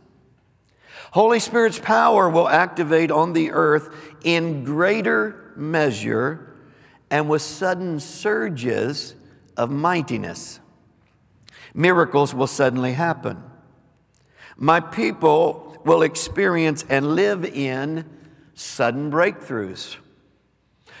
Holy 1.11 1.39
Spirit's 1.39 1.79
power 1.79 2.29
will 2.29 2.49
activate 2.49 3.09
on 3.09 3.31
the 3.31 3.51
earth 3.51 3.95
in 4.25 4.65
greater 4.65 5.53
measure 5.55 6.57
and 7.09 7.29
with 7.29 7.41
sudden 7.41 8.01
surges 8.01 9.15
of 9.55 9.71
mightiness. 9.71 10.59
Miracles 11.73 12.33
will 12.33 12.47
suddenly 12.47 12.91
happen. 12.91 13.41
My 14.57 14.81
people 14.81 15.81
will 15.85 16.01
experience 16.01 16.83
and 16.89 17.15
live 17.15 17.45
in 17.45 18.09
sudden 18.55 19.09
breakthroughs. 19.09 19.95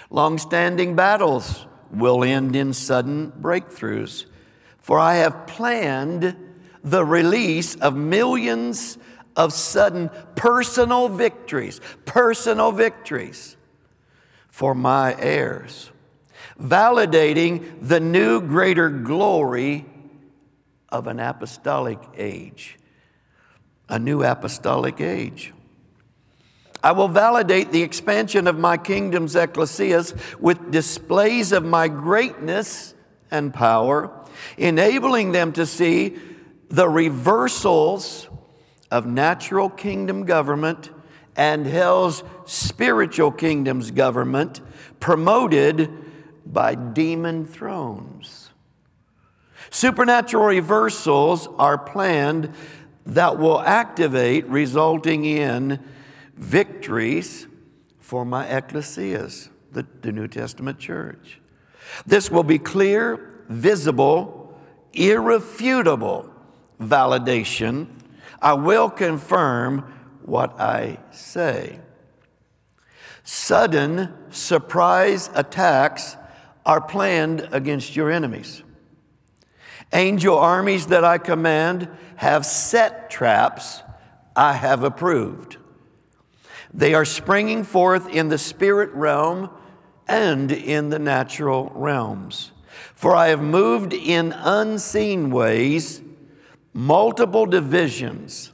Long-standing 0.09 0.95
battles 0.95 1.65
will 1.91 2.23
end 2.23 2.55
in 2.55 2.73
sudden 2.73 3.31
breakthroughs. 3.31 4.25
For 4.79 4.97
I 4.97 5.15
have 5.15 5.47
planned 5.47 6.35
the 6.83 7.05
release 7.05 7.75
of 7.75 7.95
millions 7.95 8.97
of 9.35 9.53
sudden 9.53 10.09
personal 10.35 11.07
victories, 11.09 11.79
personal 12.05 12.71
victories 12.71 13.55
for 14.49 14.75
my 14.75 15.15
heirs, 15.17 15.91
validating 16.59 17.79
the 17.81 17.99
new 17.99 18.41
greater 18.41 18.89
glory 18.89 19.85
of 20.89 21.07
an 21.07 21.19
apostolic 21.19 21.99
age, 22.17 22.77
a 23.87 23.97
new 23.97 24.23
apostolic 24.23 24.99
age. 24.99 25.53
I 26.83 26.93
will 26.93 27.07
validate 27.07 27.71
the 27.71 27.83
expansion 27.83 28.47
of 28.47 28.57
my 28.57 28.77
kingdom's 28.77 29.35
ecclesias 29.35 30.15
with 30.39 30.71
displays 30.71 31.51
of 31.51 31.63
my 31.63 31.87
greatness 31.87 32.95
and 33.29 33.53
power, 33.53 34.11
enabling 34.57 35.31
them 35.31 35.53
to 35.53 35.65
see 35.65 36.17
the 36.69 36.89
reversals 36.89 38.27
of 38.89 39.05
natural 39.05 39.69
kingdom 39.69 40.25
government 40.25 40.89
and 41.35 41.65
hell's 41.65 42.23
spiritual 42.45 43.31
kingdom's 43.31 43.91
government 43.91 44.59
promoted 44.99 45.89
by 46.45 46.75
demon 46.75 47.45
thrones. 47.45 48.49
Supernatural 49.69 50.45
reversals 50.45 51.47
are 51.57 51.77
planned 51.77 52.53
that 53.05 53.37
will 53.37 53.59
activate, 53.61 54.45
resulting 54.47 55.25
in 55.25 55.79
victories 56.41 57.47
for 57.99 58.25
my 58.25 58.45
ecclesias, 58.47 59.49
the, 59.71 59.85
the 60.01 60.11
New 60.11 60.27
Testament 60.27 60.79
church. 60.79 61.39
This 62.05 62.29
will 62.29 62.43
be 62.43 62.59
clear, 62.59 63.43
visible, 63.47 64.59
irrefutable 64.91 66.33
validation. 66.81 67.87
I 68.41 68.53
will 68.53 68.89
confirm 68.89 69.81
what 70.23 70.59
I 70.59 70.97
say. 71.11 71.79
Sudden 73.23 74.11
surprise 74.31 75.29
attacks 75.35 76.17
are 76.65 76.81
planned 76.81 77.47
against 77.51 77.95
your 77.95 78.11
enemies. 78.11 78.63
Angel 79.93 80.37
armies 80.37 80.87
that 80.87 81.05
I 81.05 81.19
command 81.19 81.87
have 82.15 82.45
set 82.45 83.11
traps 83.11 83.83
I 84.35 84.53
have 84.53 84.83
approved. 84.83 85.57
They 86.73 86.93
are 86.93 87.05
springing 87.05 87.63
forth 87.63 88.07
in 88.09 88.29
the 88.29 88.37
spirit 88.37 88.91
realm 88.91 89.49
and 90.07 90.51
in 90.51 90.89
the 90.89 90.99
natural 90.99 91.71
realms. 91.75 92.51
For 92.95 93.15
I 93.15 93.27
have 93.27 93.41
moved 93.41 93.93
in 93.93 94.31
unseen 94.31 95.31
ways 95.31 96.01
multiple 96.73 97.45
divisions 97.45 98.51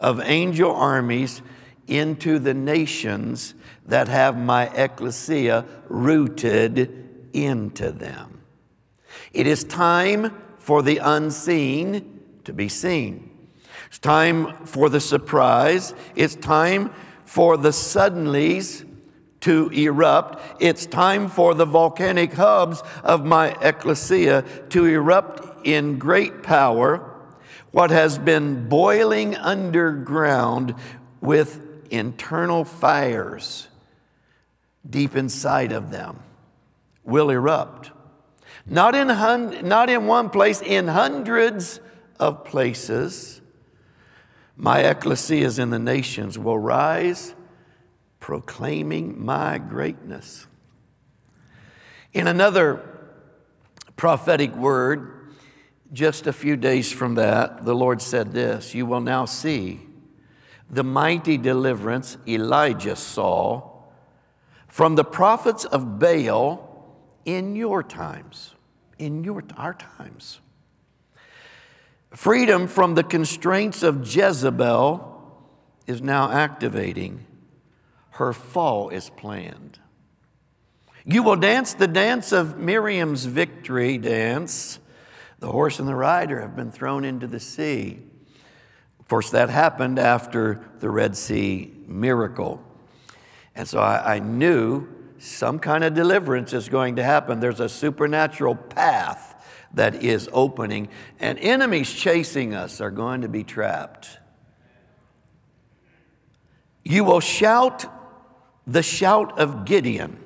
of 0.00 0.20
angel 0.20 0.74
armies 0.74 1.42
into 1.86 2.38
the 2.38 2.54
nations 2.54 3.54
that 3.86 4.08
have 4.08 4.36
my 4.36 4.68
ecclesia 4.74 5.64
rooted 5.88 7.28
into 7.32 7.92
them. 7.92 8.40
It 9.32 9.46
is 9.46 9.64
time 9.64 10.36
for 10.58 10.82
the 10.82 10.98
unseen 10.98 12.20
to 12.44 12.52
be 12.52 12.68
seen. 12.68 13.48
It's 13.86 13.98
time 13.98 14.66
for 14.66 14.88
the 14.88 15.00
surprise. 15.00 15.94
It's 16.14 16.34
time 16.34 16.92
for 17.32 17.56
the 17.56 17.70
suddenlies 17.70 18.86
to 19.40 19.70
erupt. 19.70 20.38
It's 20.60 20.84
time 20.84 21.28
for 21.28 21.54
the 21.54 21.64
volcanic 21.64 22.34
hubs 22.34 22.82
of 23.02 23.24
my 23.24 23.56
ecclesia 23.62 24.44
to 24.68 24.84
erupt 24.84 25.66
in 25.66 25.98
great 25.98 26.42
power. 26.42 27.10
What 27.70 27.90
has 27.90 28.18
been 28.18 28.68
boiling 28.68 29.34
underground 29.34 30.74
with 31.22 31.58
internal 31.90 32.66
fires 32.66 33.66
deep 34.88 35.16
inside 35.16 35.72
of 35.72 35.90
them 35.90 36.18
will 37.02 37.30
erupt. 37.30 37.92
Not 38.66 38.94
in, 38.94 39.08
hun- 39.08 39.66
not 39.66 39.88
in 39.88 40.06
one 40.06 40.28
place, 40.28 40.60
in 40.60 40.86
hundreds 40.86 41.80
of 42.20 42.44
places 42.44 43.41
my 44.62 44.84
ecclesias 44.84 45.58
in 45.58 45.70
the 45.70 45.78
nations 45.80 46.38
will 46.38 46.56
rise, 46.56 47.34
proclaiming 48.20 49.20
my 49.20 49.58
greatness. 49.58 50.46
In 52.12 52.28
another 52.28 52.80
prophetic 53.96 54.54
word, 54.54 55.32
just 55.92 56.28
a 56.28 56.32
few 56.32 56.56
days 56.56 56.92
from 56.92 57.16
that, 57.16 57.64
the 57.64 57.74
Lord 57.74 58.00
said 58.00 58.30
this 58.30 58.72
You 58.72 58.86
will 58.86 59.00
now 59.00 59.24
see 59.24 59.80
the 60.70 60.84
mighty 60.84 61.36
deliverance 61.36 62.16
Elijah 62.28 62.94
saw 62.94 63.68
from 64.68 64.94
the 64.94 65.04
prophets 65.04 65.64
of 65.64 65.98
Baal 65.98 66.94
in 67.24 67.56
your 67.56 67.82
times, 67.82 68.54
in 69.00 69.24
your, 69.24 69.42
our 69.56 69.74
times. 69.74 70.38
Freedom 72.14 72.68
from 72.68 72.94
the 72.94 73.02
constraints 73.02 73.82
of 73.82 74.06
Jezebel 74.06 75.08
is 75.86 76.02
now 76.02 76.30
activating. 76.30 77.26
Her 78.10 78.32
fall 78.32 78.90
is 78.90 79.08
planned. 79.10 79.78
You 81.04 81.22
will 81.22 81.36
dance 81.36 81.74
the 81.74 81.88
dance 81.88 82.30
of 82.32 82.58
Miriam's 82.58 83.24
victory 83.24 83.96
dance. 83.98 84.78
The 85.38 85.50
horse 85.50 85.78
and 85.78 85.88
the 85.88 85.94
rider 85.94 86.40
have 86.40 86.54
been 86.54 86.70
thrown 86.70 87.04
into 87.04 87.26
the 87.26 87.40
sea. 87.40 87.98
Of 89.00 89.08
course, 89.08 89.30
that 89.30 89.48
happened 89.48 89.98
after 89.98 90.68
the 90.80 90.90
Red 90.90 91.16
Sea 91.16 91.72
miracle. 91.88 92.62
And 93.54 93.66
so 93.66 93.80
I, 93.80 94.16
I 94.16 94.18
knew 94.20 94.86
some 95.18 95.58
kind 95.58 95.82
of 95.82 95.94
deliverance 95.94 96.52
is 96.52 96.68
going 96.68 96.96
to 96.96 97.02
happen. 97.02 97.40
There's 97.40 97.60
a 97.60 97.68
supernatural 97.68 98.54
path 98.54 99.31
that 99.74 100.02
is 100.02 100.28
opening, 100.32 100.88
and 101.20 101.38
enemies 101.38 101.92
chasing 101.92 102.54
us 102.54 102.80
are 102.80 102.90
going 102.90 103.22
to 103.22 103.28
be 103.28 103.44
trapped. 103.44 104.18
You 106.84 107.04
will 107.04 107.20
shout 107.20 107.86
the 108.66 108.82
shout 108.82 109.38
of 109.38 109.64
Gideon. 109.64 110.18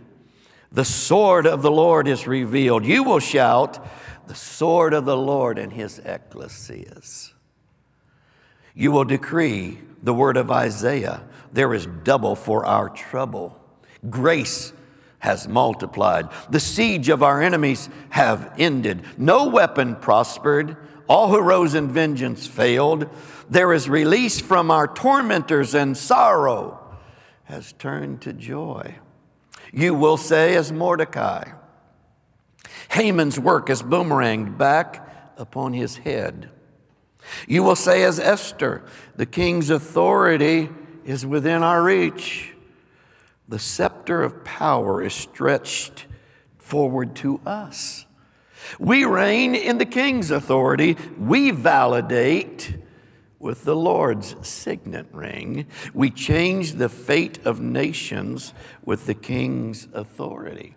The 0.72 0.84
sword 0.84 1.46
of 1.46 1.62
the 1.62 1.70
Lord 1.70 2.08
is 2.08 2.26
revealed. 2.26 2.84
You 2.84 3.02
will 3.04 3.20
shout 3.20 3.84
the 4.26 4.34
sword 4.34 4.94
of 4.94 5.04
the 5.04 5.16
Lord 5.16 5.58
and 5.58 5.72
his 5.72 6.00
ecclesias. 6.00 7.32
You 8.74 8.92
will 8.92 9.04
decree 9.04 9.78
the 10.02 10.12
word 10.12 10.36
of 10.36 10.50
Isaiah 10.50 11.22
there 11.56 11.72
is 11.72 11.86
double 12.04 12.34
for 12.36 12.66
our 12.66 12.90
trouble. 12.90 13.58
Grace 14.10 14.74
has 15.26 15.48
multiplied. 15.48 16.28
The 16.50 16.60
siege 16.60 17.08
of 17.08 17.20
our 17.20 17.42
enemies 17.42 17.90
have 18.10 18.54
ended. 18.58 19.02
No 19.18 19.48
weapon 19.48 19.96
prospered. 19.96 20.76
All 21.08 21.28
who 21.28 21.40
rose 21.40 21.74
in 21.74 21.88
vengeance 21.88 22.46
failed. 22.46 23.08
There 23.50 23.72
is 23.72 23.88
release 23.88 24.40
from 24.40 24.70
our 24.70 24.86
tormentors, 24.86 25.74
and 25.74 25.96
sorrow 25.96 26.80
has 27.44 27.72
turned 27.72 28.22
to 28.22 28.32
joy. 28.32 28.94
You 29.72 29.94
will 29.94 30.16
say, 30.16 30.54
as 30.54 30.70
Mordecai, 30.70 31.50
Haman's 32.92 33.38
work 33.38 33.68
is 33.68 33.82
boomeranged 33.82 34.56
back 34.56 35.32
upon 35.36 35.72
his 35.72 35.96
head. 35.96 36.50
You 37.48 37.64
will 37.64 37.74
say, 37.74 38.04
as 38.04 38.20
Esther, 38.20 38.84
the 39.16 39.26
king's 39.26 39.70
authority 39.70 40.68
is 41.04 41.26
within 41.26 41.64
our 41.64 41.82
reach. 41.82 42.52
The 43.48 43.58
scepter 43.58 44.22
of 44.22 44.44
power 44.44 45.02
is 45.02 45.14
stretched 45.14 46.06
forward 46.58 47.14
to 47.16 47.40
us. 47.46 48.06
We 48.78 49.04
reign 49.04 49.54
in 49.54 49.78
the 49.78 49.86
king's 49.86 50.30
authority. 50.30 50.96
We 51.18 51.52
validate 51.52 52.76
with 53.38 53.64
the 53.64 53.76
Lord's 53.76 54.34
signet 54.46 55.06
ring. 55.12 55.66
We 55.94 56.10
change 56.10 56.72
the 56.72 56.88
fate 56.88 57.38
of 57.46 57.60
nations 57.60 58.52
with 58.84 59.06
the 59.06 59.14
king's 59.14 59.86
authority. 59.92 60.74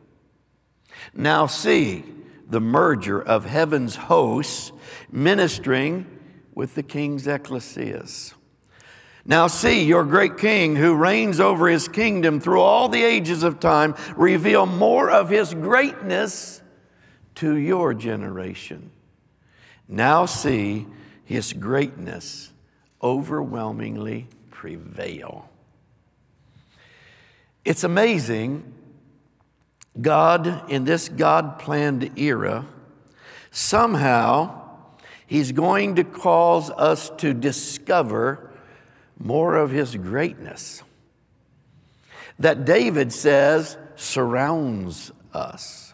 Now, 1.14 1.48
see 1.48 2.04
the 2.48 2.60
merger 2.60 3.22
of 3.22 3.46
heaven's 3.46 3.96
hosts 3.96 4.72
ministering 5.12 6.06
with 6.54 6.76
the 6.76 6.84
king's 6.84 7.26
ecclesias. 7.26 8.34
Now, 9.30 9.46
see 9.46 9.84
your 9.84 10.06
great 10.06 10.40
king 10.40 10.76
who 10.76 10.96
reigns 10.96 11.40
over 11.40 11.70
his 11.70 11.88
kingdom 11.88 12.40
through 12.40 12.62
all 12.62 12.90
the 12.90 13.04
ages 13.04 13.44
of 13.44 13.60
time 13.60 13.94
reveal 14.16 14.66
more 14.66 15.12
of 15.12 15.30
his 15.30 15.54
greatness 15.54 16.64
to 17.36 17.56
your 17.56 17.94
generation. 17.94 18.90
Now, 19.88 20.26
see 20.26 20.88
his 21.26 21.54
greatness 21.54 22.52
overwhelmingly 23.04 24.28
prevail. 24.50 25.48
It's 27.64 27.84
amazing, 27.84 28.64
God, 30.02 30.72
in 30.72 30.86
this 30.86 31.08
God 31.08 31.60
planned 31.60 32.18
era, 32.18 32.66
somehow 33.52 34.56
He's 35.28 35.52
going 35.52 35.98
to 35.98 36.04
cause 36.04 36.72
us 36.72 37.12
to 37.18 37.36
discover 37.36 38.49
more 39.20 39.56
of 39.56 39.72
His 39.72 39.96
greatness 39.96 40.82
that 42.40 42.66
David 42.66 43.12
says 43.14 43.78
surrounds 43.96 45.12
us. 45.34 45.94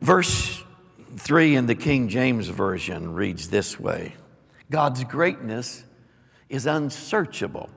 Verse 0.00 0.62
3 1.16 1.56
in 1.56 1.66
the 1.66 1.74
King 1.74 2.08
James 2.08 2.48
Version 2.48 3.14
reads 3.14 3.48
this 3.48 3.78
way 3.78 4.14
God's 4.70 5.04
greatness 5.04 5.84
is 6.48 6.66
unsearchable. 6.66 7.68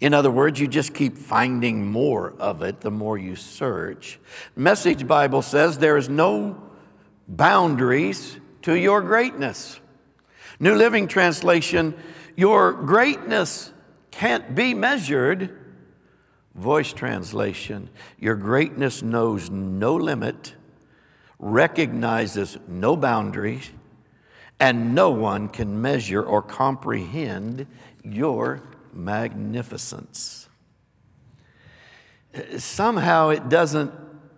In 0.00 0.14
other 0.14 0.30
words, 0.30 0.58
you 0.58 0.66
just 0.66 0.94
keep 0.94 1.16
finding 1.16 1.86
more 1.86 2.34
of 2.40 2.62
it 2.62 2.80
the 2.80 2.90
more 2.90 3.16
you 3.16 3.36
search. 3.36 4.18
Message 4.56 5.06
Bible 5.06 5.42
says 5.42 5.78
there 5.78 5.96
is 5.96 6.08
no 6.08 6.60
boundaries 7.28 8.36
to 8.62 8.74
your 8.74 9.00
greatness. 9.00 9.78
New 10.62 10.76
Living 10.76 11.08
Translation, 11.08 11.92
your 12.36 12.72
greatness 12.72 13.72
can't 14.12 14.54
be 14.54 14.74
measured. 14.74 15.58
Voice 16.54 16.92
Translation, 16.92 17.90
your 18.16 18.36
greatness 18.36 19.02
knows 19.02 19.50
no 19.50 19.96
limit, 19.96 20.54
recognizes 21.40 22.58
no 22.68 22.96
boundaries 22.96 23.72
and 24.60 24.94
no 24.94 25.10
one 25.10 25.48
can 25.48 25.82
measure 25.82 26.22
or 26.22 26.40
comprehend 26.40 27.66
your 28.04 28.62
magnificence. 28.92 30.48
Somehow 32.56 33.30
it 33.30 33.48
doesn't 33.48 33.92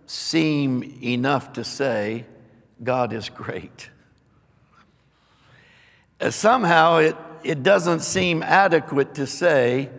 seem 0.07 0.81
enough 1.03 1.53
to 1.53 1.63
say, 1.63 2.25
God 2.81 3.13
is 3.13 3.29
great. 3.29 3.91
Somehow 6.29 6.97
it, 6.97 7.15
it 7.43 7.63
doesn't 7.63 8.01
seem 8.01 8.41
adequate 8.41 9.15
to 9.15 9.27
say, 9.27 9.89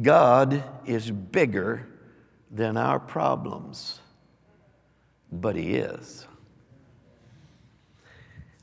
God 0.00 0.64
is 0.86 1.10
bigger 1.10 1.86
than 2.50 2.76
our 2.76 2.98
problems, 2.98 4.00
but 5.30 5.56
He 5.56 5.76
is 5.76 6.26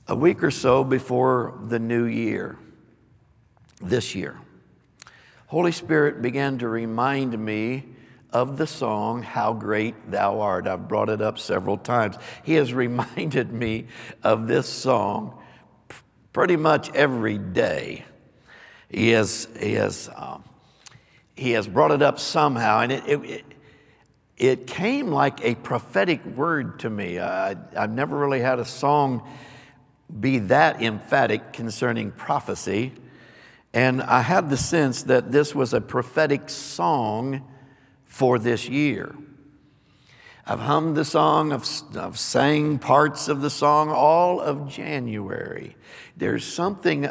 a 0.09 0.15
week 0.15 0.43
or 0.43 0.49
so 0.49 0.83
before 0.83 1.59
the 1.67 1.77
new 1.77 2.05
year, 2.05 2.57
this 3.79 4.15
year, 4.15 4.37
Holy 5.45 5.71
Spirit 5.71 6.21
began 6.21 6.57
to 6.57 6.67
remind 6.67 7.37
me 7.37 7.85
of 8.31 8.57
the 8.57 8.65
song, 8.67 9.21
How 9.21 9.53
Great 9.53 10.11
Thou 10.11 10.41
Art. 10.41 10.67
I've 10.67 10.87
brought 10.87 11.09
it 11.09 11.21
up 11.21 11.37
several 11.37 11.77
times. 11.77 12.17
He 12.43 12.55
has 12.55 12.73
reminded 12.85 13.53
me 13.53 13.85
of 14.23 14.47
this 14.47 14.67
song 14.67 15.38
pretty 16.33 16.55
much 16.55 16.91
every 16.93 17.37
day. 17.37 18.05
He 18.89 19.09
has, 19.09 19.47
he 19.59 19.73
has, 19.73 20.09
um, 20.15 20.43
he 21.35 21.51
has 21.51 21.67
brought 21.67 21.91
it 21.91 22.01
up 22.01 22.19
somehow, 22.19 22.81
and 22.81 22.91
it, 22.91 23.03
it, 23.07 23.45
it, 24.37 24.67
came 24.67 25.07
like 25.07 25.43
a 25.43 25.55
prophetic 25.55 26.25
word 26.25 26.79
to 26.79 26.89
me. 26.89 27.19
I, 27.19 27.55
I've 27.75 27.91
never 27.91 28.17
really 28.17 28.39
had 28.39 28.59
a 28.59 28.65
song 28.65 29.27
be 30.19 30.39
that 30.39 30.81
emphatic 30.81 31.53
concerning 31.53 32.11
prophecy. 32.11 32.93
And 33.73 34.01
I 34.01 34.21
had 34.21 34.49
the 34.49 34.57
sense 34.57 35.03
that 35.03 35.31
this 35.31 35.53
was 35.53 35.73
a 35.73 35.81
prophetic 35.81 36.49
song 36.49 37.47
for 38.05 38.39
this 38.39 38.67
year. 38.67 39.15
I've 40.47 40.61
hummed 40.61 40.97
the 40.97 41.05
song, 41.05 41.53
I've, 41.53 41.69
I've 41.95 42.17
sang 42.17 42.79
parts 42.79 43.27
of 43.27 43.41
the 43.41 43.51
song 43.51 43.89
all 43.89 44.41
of 44.41 44.67
January. 44.67 45.75
There's 46.19 46.45
something 46.45 47.09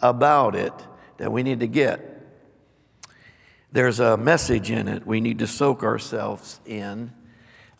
about 0.00 0.54
it 0.54 0.72
that 1.16 1.32
we 1.32 1.42
need 1.42 1.60
to 1.60 1.66
get. 1.66 2.20
There's 3.72 3.98
a 3.98 4.18
message 4.18 4.70
in 4.70 4.88
it 4.88 5.06
we 5.06 5.22
need 5.22 5.38
to 5.38 5.46
soak 5.46 5.82
ourselves 5.82 6.60
in, 6.66 7.14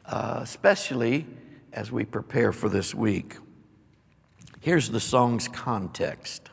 uh, 0.06 0.38
especially 0.40 1.26
as 1.74 1.92
we 1.92 2.06
prepare 2.06 2.52
for 2.52 2.70
this 2.70 2.94
week. 2.94 3.36
Here's 4.60 4.88
the 4.88 4.98
song's 4.98 5.46
context. 5.46 6.48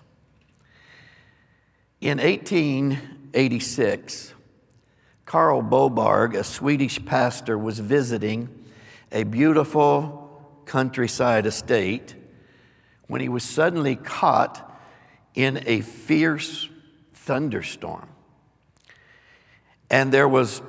In 2.01 2.17
1886, 2.17 4.34
Carl 5.25 5.62
Boberg, 5.62 6.36
a 6.36 6.43
Swedish 6.43 7.05
pastor, 7.05 7.58
was 7.58 7.79
visiting 7.79 8.49
a 9.13 9.23
beautiful 9.23 10.43
countryside 10.65 11.45
estate 11.45 12.15
when 13.09 13.21
he 13.21 13.27
was 13.27 13.43
suddenly 13.43 13.95
caught 13.95 14.71
in 15.33 15.63
a 15.65 15.81
fierce 15.81 16.69
thunderstorm. 17.13 18.07
And 19.89 20.13
there 20.13 20.29
was 20.29 20.61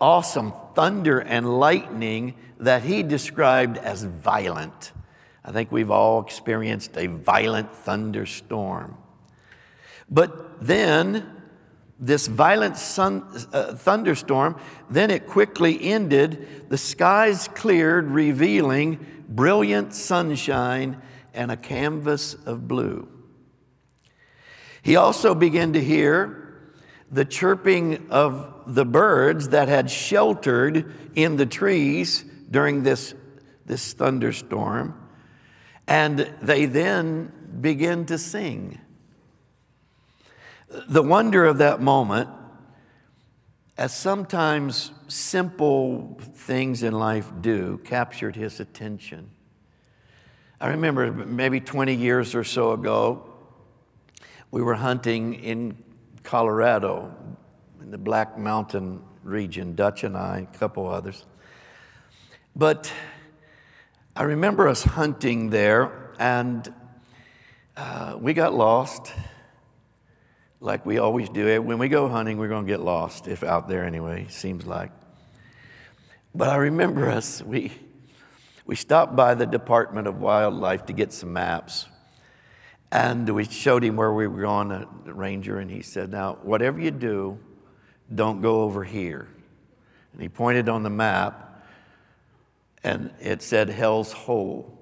awesome 0.00 0.52
thunder 0.74 1.20
and 1.20 1.58
lightning 1.58 2.34
that 2.58 2.82
he 2.82 3.04
described 3.04 3.78
as 3.78 4.02
violent. 4.02 4.90
I 5.44 5.52
think 5.52 5.70
we've 5.70 5.92
all 5.92 6.20
experienced 6.22 6.96
a 6.96 7.06
violent 7.06 7.72
thunderstorm. 7.72 8.96
But 10.10 10.66
then, 10.66 11.24
this 12.00 12.26
violent 12.26 12.76
sun, 12.76 13.24
uh, 13.52 13.74
thunderstorm, 13.74 14.58
then 14.90 15.12
it 15.12 15.28
quickly 15.28 15.80
ended. 15.80 16.68
The 16.68 16.78
skies 16.78 17.48
cleared, 17.54 18.10
revealing 18.10 19.06
brilliant 19.28 19.94
sunshine 19.94 21.00
and 21.36 21.52
a 21.52 21.56
canvas 21.56 22.34
of 22.34 22.66
blue. 22.66 23.08
He 24.82 24.96
also 24.96 25.34
began 25.34 25.74
to 25.74 25.82
hear 25.82 26.42
the 27.10 27.24
chirping 27.24 28.10
of 28.10 28.74
the 28.74 28.84
birds 28.84 29.50
that 29.50 29.68
had 29.68 29.90
sheltered 29.90 30.92
in 31.14 31.36
the 31.36 31.46
trees 31.46 32.24
during 32.50 32.82
this, 32.82 33.14
this 33.64 33.92
thunderstorm. 33.92 35.00
And 35.86 36.32
they 36.42 36.66
then 36.66 37.32
begin 37.60 38.06
to 38.06 38.18
sing. 38.18 38.80
The 40.88 41.02
wonder 41.02 41.44
of 41.44 41.58
that 41.58 41.80
moment, 41.80 42.28
as 43.78 43.94
sometimes 43.94 44.90
simple 45.06 46.18
things 46.34 46.82
in 46.82 46.92
life 46.92 47.30
do, 47.40 47.78
captured 47.84 48.34
his 48.34 48.58
attention. 48.58 49.30
I 50.58 50.68
remember 50.68 51.12
maybe 51.12 51.60
20 51.60 51.94
years 51.94 52.34
or 52.34 52.42
so 52.42 52.72
ago, 52.72 53.30
we 54.50 54.62
were 54.62 54.74
hunting 54.74 55.34
in 55.34 55.76
Colorado, 56.22 57.14
in 57.82 57.90
the 57.90 57.98
Black 57.98 58.38
Mountain 58.38 59.02
region, 59.22 59.74
Dutch 59.74 60.02
and 60.02 60.16
I, 60.16 60.48
a 60.50 60.58
couple 60.58 60.88
others. 60.88 61.26
But 62.54 62.90
I 64.14 64.22
remember 64.22 64.66
us 64.66 64.82
hunting 64.82 65.50
there, 65.50 66.14
and 66.18 66.72
uh, 67.76 68.16
we 68.18 68.32
got 68.32 68.54
lost, 68.54 69.12
like 70.60 70.86
we 70.86 70.96
always 70.96 71.28
do. 71.28 71.60
When 71.60 71.76
we 71.76 71.90
go 71.90 72.08
hunting, 72.08 72.38
we're 72.38 72.48
going 72.48 72.64
to 72.64 72.72
get 72.72 72.80
lost, 72.80 73.28
if 73.28 73.42
out 73.42 73.68
there 73.68 73.84
anyway, 73.84 74.26
seems 74.30 74.64
like. 74.64 74.90
But 76.34 76.48
I 76.48 76.56
remember 76.56 77.10
us, 77.10 77.42
we, 77.42 77.72
we 78.66 78.74
stopped 78.74 79.14
by 79.14 79.34
the 79.34 79.46
Department 79.46 80.08
of 80.08 80.20
Wildlife 80.20 80.86
to 80.86 80.92
get 80.92 81.12
some 81.12 81.32
maps. 81.32 81.86
And 82.90 83.28
we 83.28 83.44
showed 83.44 83.84
him 83.84 83.96
where 83.96 84.12
we 84.12 84.26
were 84.26 84.40
going, 84.40 84.86
the 85.04 85.14
ranger, 85.14 85.58
and 85.58 85.70
he 85.70 85.82
said, 85.82 86.10
Now, 86.10 86.38
whatever 86.42 86.80
you 86.80 86.90
do, 86.90 87.38
don't 88.12 88.40
go 88.42 88.62
over 88.62 88.84
here. 88.84 89.28
And 90.12 90.22
he 90.22 90.28
pointed 90.28 90.68
on 90.68 90.82
the 90.82 90.90
map, 90.90 91.64
and 92.82 93.12
it 93.20 93.42
said 93.42 93.68
Hell's 93.68 94.12
Hole. 94.12 94.78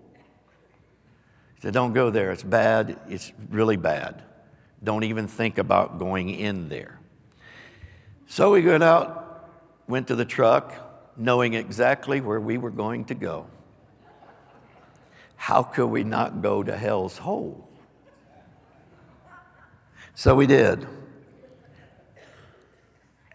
He 1.57 1.63
said, 1.63 1.75
Don't 1.75 1.93
go 1.93 2.11
there. 2.11 2.31
It's 2.31 2.43
bad. 2.43 2.99
It's 3.09 3.33
really 3.51 3.77
bad. 3.77 4.23
Don't 4.83 5.05
even 5.05 5.27
think 5.27 5.59
about 5.59 5.99
going 5.99 6.31
in 6.31 6.69
there. 6.69 7.01
So 8.27 8.53
we 8.53 8.63
went 8.63 8.83
out, 8.83 9.51
went 9.89 10.09
to 10.09 10.15
the 10.15 10.25
truck, 10.25 10.75
knowing 11.17 11.55
exactly 11.55 12.21
where 12.21 12.41
we 12.41 12.59
were 12.59 12.71
going 12.71 13.07
to 13.07 13.15
go. 13.15 13.47
How 15.37 15.63
could 15.63 15.87
we 15.87 16.05
not 16.05 16.43
go 16.43 16.63
to 16.63 16.77
hell's 16.77 17.19
hole? 17.19 17.69
So 20.15 20.35
we 20.35 20.47
did. 20.47 20.87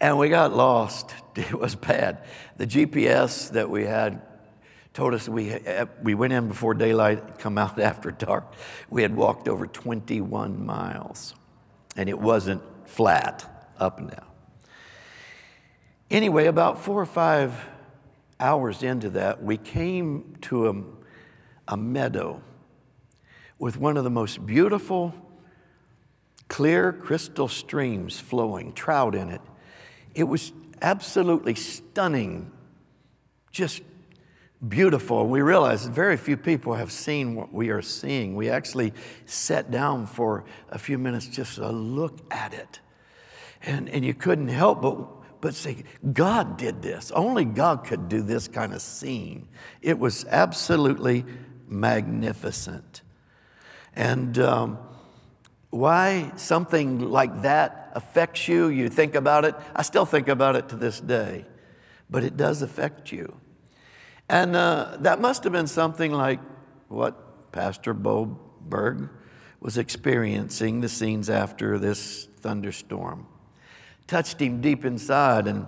And 0.02 0.18
we 0.18 0.30
got 0.30 0.56
lost. 0.56 1.14
It 1.40 1.54
was 1.54 1.74
bad. 1.74 2.26
The 2.58 2.68
GPS 2.68 3.52
that 3.52 3.70
we 3.70 3.86
had 3.86 4.22
told 4.94 5.14
us 5.14 5.30
we, 5.30 5.52
eh, 5.52 5.86
we 6.04 6.14
went 6.14 6.34
in 6.34 6.50
before 6.50 6.74
daylight, 6.74 7.40
come 7.40 7.58
out 7.58 7.80
after 7.90 8.12
dark. 8.12 8.54
We 8.90 9.04
had 9.04 9.16
walked 9.16 9.48
over 9.48 9.66
21 9.66 10.66
miles, 10.66 11.34
and 11.96 12.10
it 12.10 12.20
wasn't 12.20 12.62
flat 12.86 13.72
up 13.80 14.00
and 14.00 14.12
down. 14.12 14.26
Anyway, 16.12 16.48
about 16.48 16.82
four 16.82 17.00
or 17.00 17.06
five 17.06 17.54
hours 18.40 18.84
into 18.84 19.12
that, 19.12 19.42
we 19.42 19.56
came 19.56 20.36
to 20.42 20.68
a, 20.68 20.74
a 21.70 21.78
meadow 21.78 22.42
with 23.60 23.78
one 23.78 23.96
of 23.96 24.04
the 24.04 24.10
most 24.10 24.46
beautiful, 24.46 25.14
clear 26.48 26.92
crystal 26.92 27.48
streams 27.48 28.20
flowing, 28.20 28.74
trout 28.74 29.16
in 29.16 29.30
it. 29.30 29.42
It 30.16 30.24
was 30.24 30.52
absolutely 30.82 31.56
stunning, 31.56 32.52
just 33.52 33.84
beautiful. 34.68 35.28
We 35.28 35.42
realized 35.42 35.92
very 35.92 36.18
few 36.18 36.36
people 36.36 36.74
have 36.74 36.92
seen 36.92 37.36
what 37.36 37.54
we 37.54 37.70
are 37.70 37.84
seeing. 37.84 38.36
We 38.36 38.50
actually 38.50 38.94
sat 39.26 39.70
down 39.70 40.08
for 40.08 40.46
a 40.70 40.80
few 40.80 40.98
minutes 40.98 41.28
just 41.28 41.56
to 41.56 41.70
look 41.70 42.20
at 42.32 42.54
it. 42.54 42.80
And, 43.62 43.90
and 43.90 44.04
you 44.04 44.14
couldn't 44.14 44.48
help 44.48 44.82
but 44.82 45.08
but 45.42 45.56
say, 45.56 45.84
God 46.12 46.58
did 46.58 46.82
this. 46.82 47.12
Only 47.12 47.46
God 47.46 47.86
could 47.86 48.10
do 48.10 48.22
this 48.22 48.48
kind 48.48 48.74
of 48.74 48.82
scene. 48.82 49.48
It 49.82 49.98
was 49.98 50.26
absolutely 50.26 51.24
magnificent. 51.70 53.02
And 53.96 54.38
um, 54.40 54.80
why 55.70 56.32
something 56.36 57.00
like 57.00 57.42
that 57.44 57.92
affects 57.94 58.48
you, 58.48 58.68
you 58.68 58.90
think 58.90 59.16
about 59.16 59.46
it. 59.46 59.56
I 59.76 59.82
still 59.82 60.06
think 60.06 60.28
about 60.28 60.56
it 60.56 60.70
to 60.70 60.76
this 60.76 61.00
day, 61.00 61.46
but 62.10 62.24
it 62.24 62.38
does 62.38 62.62
affect 62.62 63.12
you. 63.12 63.36
And 64.28 64.56
uh, 64.56 64.98
that 65.00 65.20
must 65.20 65.44
have 65.44 65.54
been 65.54 65.68
something 65.68 66.12
like 66.12 66.40
what 66.88 67.52
Pastor 67.52 67.94
Boberg 67.94 69.10
was 69.60 69.78
experiencing 69.78 70.82
the 70.82 70.90
scenes 70.90 71.30
after 71.30 71.78
this 71.78 72.28
thunderstorm 72.42 73.28
touched 74.10 74.42
him 74.42 74.60
deep 74.60 74.84
inside, 74.84 75.48
and, 75.48 75.68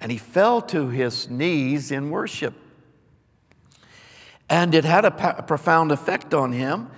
and 0.00 0.10
he 0.10 0.18
fell 0.18 0.62
to 0.62 0.88
his 0.88 1.28
knees 1.28 1.92
in 1.92 2.10
worship. 2.10 2.54
And 4.50 4.74
it 4.74 4.84
had 4.84 5.04
a, 5.04 5.12
profound 5.12 5.92
effect 5.92 6.34
on 6.34 6.50
him. 6.50 6.90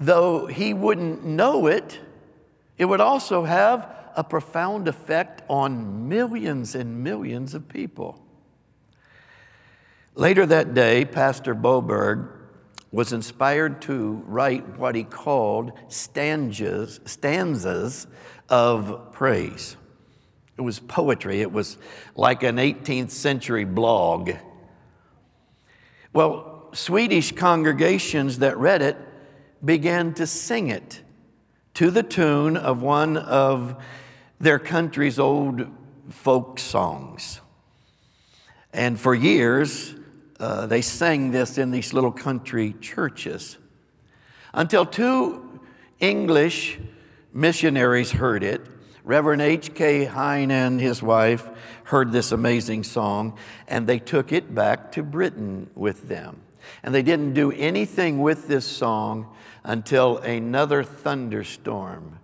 Though 0.00 0.46
he 0.46 0.72
wouldn't 0.72 1.24
know 1.24 1.66
it, 1.66 2.00
it 2.78 2.86
would 2.86 3.02
also 3.02 3.44
have 3.44 3.94
a 4.16 4.24
profound 4.24 4.88
effect 4.88 5.42
on 5.48 6.08
millions 6.08 6.74
and 6.74 7.04
millions 7.04 7.54
of 7.54 7.68
people. 7.68 8.18
Later 10.14 10.46
that 10.46 10.72
day, 10.72 11.04
Pastor 11.04 11.54
Boberg 11.54 12.30
was 12.90 13.12
inspired 13.12 13.82
to 13.82 14.22
write 14.26 14.78
what 14.78 14.94
he 14.94 15.04
called 15.04 15.72
stanzas, 15.88 16.98
stanzas 17.04 18.06
of 18.48 19.12
praise. 19.12 19.76
It 20.56 20.62
was 20.62 20.78
poetry, 20.78 21.42
it 21.42 21.52
was 21.52 21.76
like 22.14 22.42
an 22.42 22.56
18th 22.56 23.10
century 23.10 23.64
blog. 23.64 24.32
Well, 26.14 26.55
Swedish 26.76 27.32
congregations 27.32 28.40
that 28.40 28.56
read 28.58 28.82
it 28.82 28.96
began 29.64 30.12
to 30.14 30.26
sing 30.26 30.68
it 30.68 31.00
to 31.74 31.90
the 31.90 32.02
tune 32.02 32.56
of 32.56 32.82
one 32.82 33.16
of 33.16 33.82
their 34.38 34.58
country's 34.58 35.18
old 35.18 35.66
folk 36.10 36.58
songs. 36.58 37.40
And 38.72 39.00
for 39.00 39.14
years, 39.14 39.94
uh, 40.38 40.66
they 40.66 40.82
sang 40.82 41.30
this 41.30 41.56
in 41.56 41.70
these 41.70 41.94
little 41.94 42.12
country 42.12 42.74
churches 42.80 43.56
until 44.52 44.84
two 44.84 45.60
English 45.98 46.78
missionaries 47.32 48.10
heard 48.10 48.42
it 48.42 48.60
Reverend 49.02 49.40
H.K. 49.40 50.04
Hine 50.06 50.50
and 50.50 50.80
his 50.80 51.00
wife 51.00 51.48
heard 51.84 52.10
this 52.10 52.32
amazing 52.32 52.82
song 52.82 53.38
and 53.68 53.86
they 53.86 54.00
took 54.00 54.32
it 54.32 54.52
back 54.52 54.90
to 54.92 55.02
Britain 55.04 55.70
with 55.76 56.08
them. 56.08 56.42
And 56.82 56.94
they 56.94 57.02
didn't 57.02 57.34
do 57.34 57.52
anything 57.52 58.20
with 58.20 58.48
this 58.48 58.64
song 58.64 59.34
until 59.64 60.18
another 60.18 60.84
thunderstorm 60.84 62.18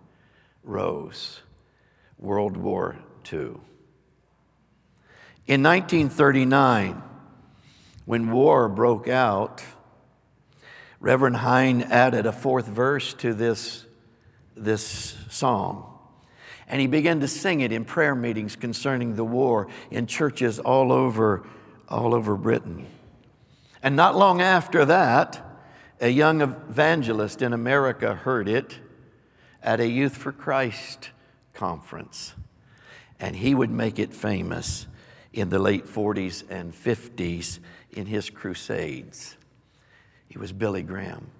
rose 0.62 1.40
World 2.18 2.56
War 2.56 2.96
II. 3.32 3.56
In 5.46 5.62
1939, 5.62 7.02
when 8.04 8.30
war 8.30 8.68
broke 8.68 9.08
out, 9.08 9.62
Reverend 11.00 11.36
Hine 11.36 11.82
added 11.82 12.26
a 12.26 12.32
fourth 12.32 12.66
verse 12.66 13.12
to 13.14 13.34
this, 13.34 13.84
this 14.56 15.16
song. 15.30 15.88
And 16.68 16.80
he 16.80 16.86
began 16.86 17.20
to 17.20 17.28
sing 17.28 17.60
it 17.60 17.72
in 17.72 17.84
prayer 17.84 18.14
meetings 18.14 18.54
concerning 18.54 19.16
the 19.16 19.24
war 19.24 19.66
in 19.90 20.06
churches 20.06 20.60
all 20.60 20.92
over, 20.92 21.44
all 21.88 22.14
over 22.14 22.36
Britain. 22.36 22.86
And 23.82 23.96
not 23.96 24.16
long 24.16 24.40
after 24.40 24.84
that, 24.84 25.44
a 26.00 26.08
young 26.08 26.40
evangelist 26.40 27.42
in 27.42 27.52
America 27.52 28.14
heard 28.14 28.48
it 28.48 28.78
at 29.62 29.80
a 29.80 29.88
Youth 29.88 30.16
for 30.16 30.30
Christ 30.30 31.10
conference. 31.54 32.34
And 33.18 33.34
he 33.34 33.54
would 33.54 33.70
make 33.70 33.98
it 33.98 34.14
famous 34.14 34.86
in 35.32 35.48
the 35.48 35.58
late 35.58 35.86
40s 35.86 36.44
and 36.48 36.72
50s 36.72 37.58
in 37.92 38.06
his 38.06 38.30
crusades. 38.30 39.36
He 40.28 40.38
was 40.38 40.52
Billy 40.52 40.82
Graham. 40.82 41.30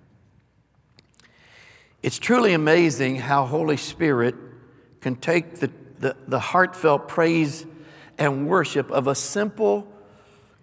It's 2.03 2.19
truly 2.19 2.53
amazing 2.53 3.17
how 3.17 3.45
Holy 3.45 3.77
Spirit 3.77 4.35
can 5.01 5.15
take 5.15 5.57
the, 5.57 5.71
the, 5.99 6.17
the 6.27 6.41
heartfelt 6.41 7.07
praise 7.07 7.65
and 8.19 8.49
worship 8.49 8.91
of 8.91 9.07
a 9.07 9.15
simple 9.15 9.87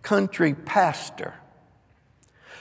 country 0.02 0.54
pastor 0.54 1.34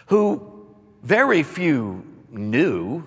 who 0.08 0.66
very 1.02 1.42
few 1.42 2.04
knew, 2.30 3.04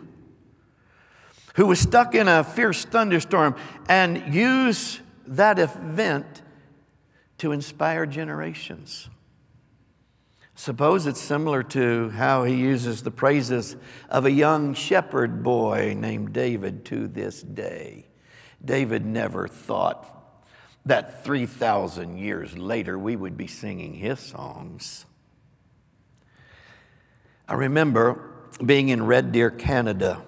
who 1.56 1.68
was 1.68 1.80
stuck 1.80 2.16
in 2.16 2.28
a 2.28 2.44
fierce 2.44 2.86
thunderstorm, 2.86 3.56
and 3.90 4.34
used 4.34 5.00
that 5.28 5.60
event 5.60 6.42
to 7.38 7.52
inspire 7.52 8.06
generations. 8.06 9.10
Suppose 10.56 11.08
it's 11.08 11.20
similar 11.20 11.64
to 11.64 12.10
how 12.10 12.44
he 12.44 12.54
uses 12.54 13.02
the 13.02 13.12
praises 13.12 13.76
of 14.10 14.26
a 14.26 14.32
young 14.32 14.76
shepherd 14.76 15.42
boy 15.42 15.96
named 15.98 16.34
David 16.34 16.86
to 16.86 17.08
this 17.08 17.42
day. 17.42 18.08
David 18.64 19.04
never 19.04 19.48
thought 19.48 20.08
that 20.86 21.24
3,000 21.24 22.18
years 22.18 22.58
later 22.58 22.98
we 23.00 23.16
would 23.16 23.38
be 23.38 23.48
singing 23.48 23.96
his 23.96 24.20
songs. 24.20 25.06
I 27.52 27.56
remember 27.56 28.18
being 28.66 28.88
in 28.88 29.06
Red 29.06 29.34
Deer, 29.34 29.52
Canada, 29.52 30.24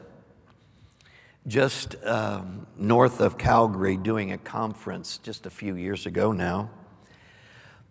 just 1.48 1.96
um, 2.04 2.68
north 2.78 3.22
of 3.22 3.38
Calgary, 3.38 3.96
doing 3.96 4.34
a 4.34 4.38
conference 4.38 5.20
just 5.20 5.46
a 5.46 5.50
few 5.50 5.78
years 5.78 6.06
ago 6.06 6.34
now. 6.34 6.70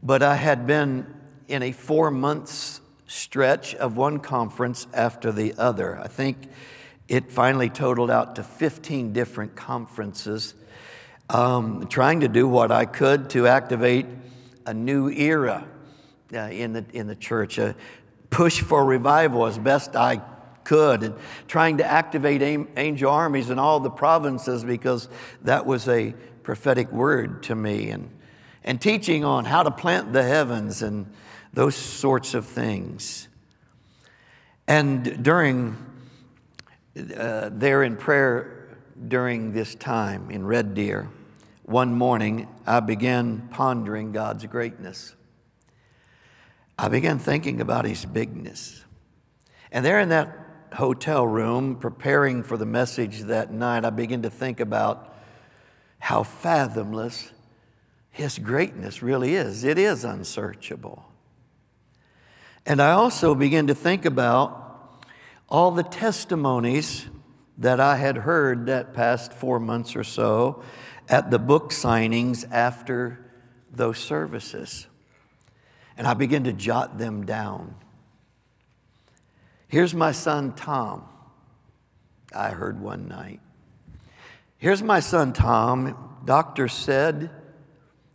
But 0.03 0.23
I 0.23 0.35
had 0.35 0.67
been 0.67 1.07
in 1.49 1.63
a 1.63 1.73
four 1.73 2.11
months 2.11 2.83
stretch 3.07 3.75
of 3.75 3.97
one 3.97 4.19
conference 4.19 4.87
after 4.93 5.33
the 5.33 5.55
other. 5.57 5.99
I 5.99 6.09
think 6.09 6.51
it 7.09 7.33
finally 7.33 7.71
totaled 7.71 8.11
out 8.11 8.37
to 8.37 8.43
15 8.43 9.15
different 9.15 9.57
conferences, 9.57 10.53
um, 11.31 11.87
trying 11.87 12.21
to 12.21 12.29
do 12.29 12.47
what 12.47 12.71
I 12.71 12.85
could 12.85 13.31
to 13.31 13.47
activate 13.47 14.05
a 14.67 14.75
new 14.75 15.09
era 15.09 15.67
uh, 16.35 16.39
in, 16.39 16.75
the, 16.75 16.85
in 16.93 17.07
the 17.07 17.17
church, 17.17 17.57
a 17.57 17.75
push 18.33 18.61
for 18.61 18.85
revival 18.85 19.47
as 19.47 19.59
best 19.59 19.95
I 19.95 20.23
could, 20.65 21.03
and 21.03 21.15
trying 21.47 21.77
to 21.79 21.85
activate 21.85 22.43
angel 22.77 23.11
armies 23.11 23.51
in 23.51 23.59
all 23.59 23.79
the 23.79 23.91
provinces 23.91 24.65
because 24.65 25.09
that 25.43 25.67
was 25.67 25.87
a 25.89 26.15
prophetic 26.43 26.91
word 26.91 27.45
to 27.45 27.55
me, 27.55 27.91
and, 27.91 28.11
and 28.65 28.81
teaching 28.81 29.25
on 29.25 29.45
how 29.45 29.63
to 29.63 29.71
plant 29.71 30.13
the 30.13 30.23
heavens 30.23 30.83
and 30.83 31.07
those 31.53 31.77
sorts 31.77 32.35
of 32.35 32.47
things. 32.47 33.29
And 34.67 35.23
during, 35.23 35.77
uh, 37.17 37.51
there 37.53 37.83
in 37.83 37.97
prayer 37.97 38.79
during 39.09 39.53
this 39.53 39.75
time 39.75 40.31
in 40.31 40.47
Red 40.47 40.75
Deer, 40.75 41.09
one 41.65 41.93
morning 41.95 42.49
I 42.67 42.81
began 42.81 43.49
pondering 43.51 44.13
God's 44.13 44.47
greatness. 44.47 45.15
I 46.79 46.89
began 46.89 47.19
thinking 47.19 47.61
about 47.61 47.85
His 47.85 48.05
bigness. 48.05 48.85
And 49.71 49.85
there 49.85 50.01
in 50.01 50.11
that 50.11 50.39
hotel 50.75 51.27
room, 51.27 51.77
preparing 51.77 52.43
for 52.43 52.57
the 52.57 52.67
message 52.67 53.21
that 53.23 53.53
night, 53.53 53.85
I 53.85 53.91
began 53.91 54.23
to 54.23 54.31
think 54.31 54.61
about 54.61 55.15
how 55.99 56.23
fathomless 56.23 57.31
His 58.11 58.39
greatness 58.39 59.03
really 59.03 59.35
is. 59.35 59.65
It 59.65 59.79
is 59.79 60.05
unsearchable. 60.05 61.05
And 62.65 62.81
I 62.81 62.93
also 62.93 63.35
began 63.35 63.67
to 63.67 63.75
think 63.75 64.05
about 64.05 65.03
all 65.49 65.71
the 65.71 65.83
testimonies 65.83 67.07
that 67.59 67.81
I 67.81 67.97
had 67.97 68.17
heard 68.17 68.67
that 68.67 68.95
past 68.95 69.33
four 69.33 69.61
months 69.61 69.95
or 69.95 70.05
so 70.05 70.63
at 71.09 71.31
the 71.31 71.39
book 71.39 71.71
signings 71.71 72.51
after 72.51 73.31
those 73.71 73.99
services. 73.99 74.87
And 76.03 76.09
I 76.09 76.15
began 76.15 76.43
to 76.45 76.53
jot 76.53 76.99
them 76.99 77.25
down. 77.25 77.77
Here's 79.69 79.95
my 79.95 80.11
son 80.11 80.53
Tom, 80.53 81.05
I 82.35 82.49
heard 82.49 82.81
one 82.81 83.07
night. 83.07 83.39
Here's 84.59 84.83
my 84.83 84.99
son 84.99 85.33
Tom. 85.33 86.19
Doctor 86.25 86.67
said 86.67 87.31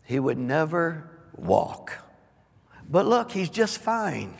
he 0.04 0.19
would 0.19 0.38
never 0.38 1.10
walk. 1.38 1.93
But 2.89 3.06
look, 3.06 3.32
he's 3.32 3.50
just 3.50 3.78
fine. 3.78 4.34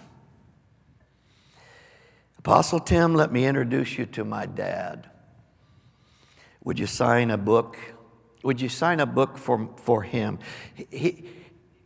Apostle 2.40 2.82
Tim, 2.82 3.16
let 3.16 3.32
me 3.32 3.46
introduce 3.46 3.98
you 3.98 4.08
to 4.08 4.26
my 4.26 4.46
dad. 4.46 5.10
Would 6.66 6.80
you 6.80 6.86
sign 6.86 7.32
a 7.32 7.38
book? 7.38 7.78
Would 8.44 8.60
you 8.60 8.68
sign 8.68 9.00
a 9.00 9.06
book 9.06 9.38
for, 9.38 9.70
for 9.78 10.04
him? 10.04 10.40
He, 10.90 11.30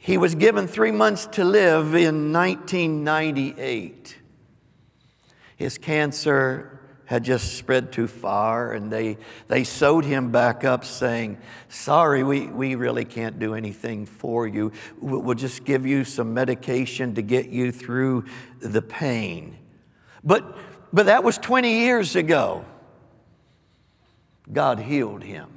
he 0.03 0.17
was 0.17 0.33
given 0.33 0.67
three 0.67 0.91
months 0.91 1.27
to 1.27 1.45
live 1.45 1.93
in 1.93 2.33
1998. 2.33 4.17
His 5.57 5.77
cancer 5.77 6.79
had 7.05 7.23
just 7.23 7.55
spread 7.55 7.91
too 7.91 8.07
far, 8.07 8.73
and 8.73 8.91
they, 8.91 9.19
they 9.47 9.63
sewed 9.63 10.03
him 10.03 10.31
back 10.31 10.63
up, 10.63 10.85
saying, 10.85 11.37
Sorry, 11.69 12.23
we, 12.23 12.47
we 12.47 12.73
really 12.73 13.05
can't 13.05 13.37
do 13.37 13.53
anything 13.53 14.07
for 14.07 14.47
you. 14.47 14.71
We'll 14.99 15.35
just 15.35 15.65
give 15.65 15.85
you 15.85 16.03
some 16.03 16.33
medication 16.33 17.13
to 17.13 17.21
get 17.21 17.49
you 17.49 17.71
through 17.71 18.25
the 18.59 18.81
pain. 18.81 19.55
But, 20.23 20.57
but 20.91 21.05
that 21.05 21.23
was 21.23 21.37
20 21.37 21.77
years 21.77 22.15
ago. 22.15 22.65
God 24.51 24.79
healed 24.79 25.21
him. 25.21 25.47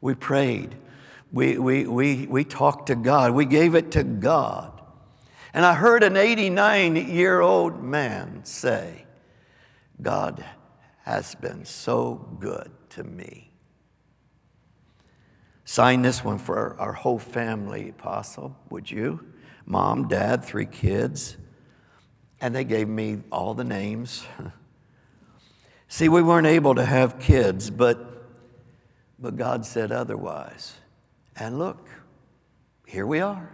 We 0.00 0.14
prayed. 0.14 0.76
We, 1.36 1.58
we, 1.58 1.86
we, 1.86 2.26
we 2.26 2.44
talked 2.44 2.86
to 2.86 2.94
God. 2.94 3.32
We 3.32 3.44
gave 3.44 3.74
it 3.74 3.90
to 3.90 4.02
God. 4.02 4.80
And 5.52 5.66
I 5.66 5.74
heard 5.74 6.02
an 6.02 6.16
89 6.16 6.96
year 6.96 7.42
old 7.42 7.82
man 7.82 8.40
say, 8.46 9.04
God 10.00 10.42
has 11.02 11.34
been 11.34 11.66
so 11.66 12.26
good 12.40 12.70
to 12.88 13.04
me. 13.04 13.50
Sign 15.66 16.00
this 16.00 16.24
one 16.24 16.38
for 16.38 16.74
our, 16.80 16.94
whole 16.94 17.18
family, 17.18 17.90
Apostle, 17.90 18.56
would 18.70 18.90
you? 18.90 19.20
Mom, 19.66 20.08
dad, 20.08 20.42
three 20.42 20.64
kids. 20.64 21.36
And 22.40 22.54
they 22.54 22.64
gave 22.64 22.88
me 22.88 23.18
all 23.30 23.52
the 23.52 23.62
names. 23.62 24.26
See, 25.88 26.08
we 26.08 26.22
weren't 26.22 26.46
able 26.46 26.76
to 26.76 26.84
have 26.86 27.18
kids, 27.18 27.68
but, 27.68 28.24
but 29.18 29.36
God 29.36 29.66
said 29.66 29.92
otherwise. 29.92 30.76
And 31.38 31.58
look, 31.58 31.88
here 32.86 33.06
we 33.06 33.20
are. 33.20 33.50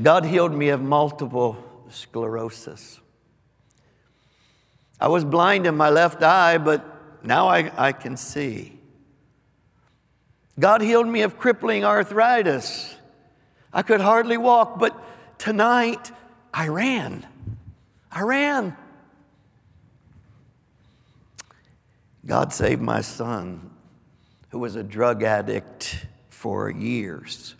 God 0.00 0.24
healed 0.24 0.52
me 0.52 0.70
of 0.70 0.80
multiple 0.80 1.56
sclerosis. 1.90 3.00
I 5.00 5.08
was 5.08 5.24
blind 5.24 5.66
in 5.66 5.76
my 5.76 5.90
left 5.90 6.22
eye, 6.22 6.58
but 6.58 6.84
now 7.24 7.48
I, 7.48 7.70
I 7.76 7.92
can 7.92 8.16
see. 8.16 8.78
God 10.58 10.80
healed 10.80 11.06
me 11.06 11.22
of 11.22 11.38
crippling 11.38 11.84
arthritis. 11.84 12.96
I 13.72 13.82
could 13.82 14.00
hardly 14.00 14.38
walk, 14.38 14.78
but 14.78 14.98
tonight 15.38 16.12
I 16.52 16.68
ran. 16.68 17.26
I 18.10 18.22
ran. 18.22 18.76
God 22.24 22.52
saved 22.52 22.80
my 22.80 23.02
son, 23.02 23.70
who 24.56 24.60
was 24.60 24.74
a 24.74 24.82
drug 24.82 25.22
addict 25.22 26.06
for 26.30 26.70
years. 26.70 27.54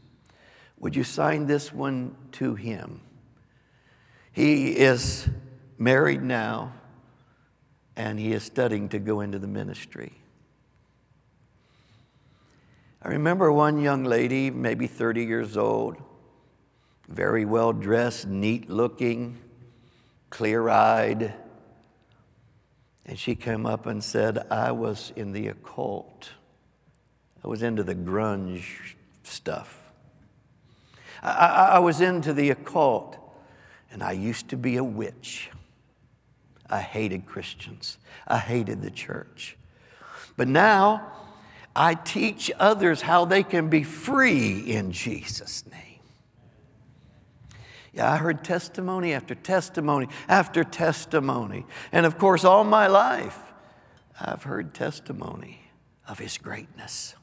Would 0.78 0.96
you 0.96 1.04
sign 1.04 1.46
this 1.46 1.70
one 1.70 2.16
to 2.32 2.54
him? 2.54 3.02
He 4.32 4.70
is 4.70 5.28
married 5.76 6.22
now 6.22 6.72
and 7.96 8.18
he 8.18 8.32
is 8.32 8.44
studying 8.44 8.88
to 8.88 8.98
go 8.98 9.20
into 9.20 9.38
the 9.38 9.46
ministry. 9.46 10.14
I 13.02 13.08
remember 13.08 13.52
one 13.52 13.78
young 13.78 14.04
lady, 14.04 14.50
maybe 14.50 14.86
30 14.86 15.26
years 15.26 15.58
old, 15.58 15.98
very 17.08 17.44
well 17.44 17.74
dressed, 17.74 18.26
neat 18.26 18.70
looking, 18.70 19.36
clear 20.30 20.70
eyed. 20.70 21.34
And 23.04 23.18
she 23.18 23.34
came 23.34 23.66
up 23.66 23.84
and 23.84 24.02
said, 24.02 24.46
I 24.50 24.72
was 24.72 25.12
in 25.14 25.32
the 25.32 25.48
occult. 25.48 26.30
I 27.44 27.48
was 27.48 27.62
into 27.62 27.82
the 27.82 27.94
grunge 27.94 28.64
stuff. 29.22 29.82
I, 31.22 31.30
I, 31.30 31.64
I 31.74 31.78
was 31.78 32.00
into 32.00 32.32
the 32.32 32.50
occult, 32.50 33.18
and 33.90 34.02
I 34.02 34.12
used 34.12 34.48
to 34.50 34.56
be 34.56 34.76
a 34.76 34.84
witch. 34.84 35.50
I 36.68 36.80
hated 36.80 37.26
Christians. 37.26 37.98
I 38.26 38.38
hated 38.38 38.82
the 38.82 38.90
church. 38.90 39.56
But 40.36 40.48
now 40.48 41.12
I 41.74 41.94
teach 41.94 42.50
others 42.58 43.02
how 43.02 43.24
they 43.24 43.42
can 43.42 43.68
be 43.68 43.82
free 43.82 44.60
in 44.60 44.92
Jesus' 44.92 45.64
name. 45.70 45.82
Yeah, 47.92 48.12
I 48.12 48.18
heard 48.18 48.44
testimony 48.44 49.14
after 49.14 49.34
testimony 49.34 50.08
after 50.28 50.64
testimony. 50.64 51.64
And 51.92 52.04
of 52.04 52.18
course, 52.18 52.44
all 52.44 52.64
my 52.64 52.88
life, 52.88 53.38
I've 54.20 54.42
heard 54.42 54.74
testimony 54.74 55.60
of 56.06 56.18
His 56.18 56.36
greatness. 56.36 57.14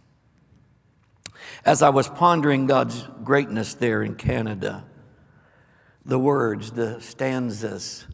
As 1.65 1.81
I 1.81 1.89
was 1.89 2.07
pondering 2.07 2.65
God's 2.65 3.07
greatness 3.23 3.73
there 3.73 4.03
in 4.03 4.15
Canada, 4.15 4.83
the 6.05 6.19
words, 6.19 6.71
the 6.71 6.99
stanzas, 7.01 8.05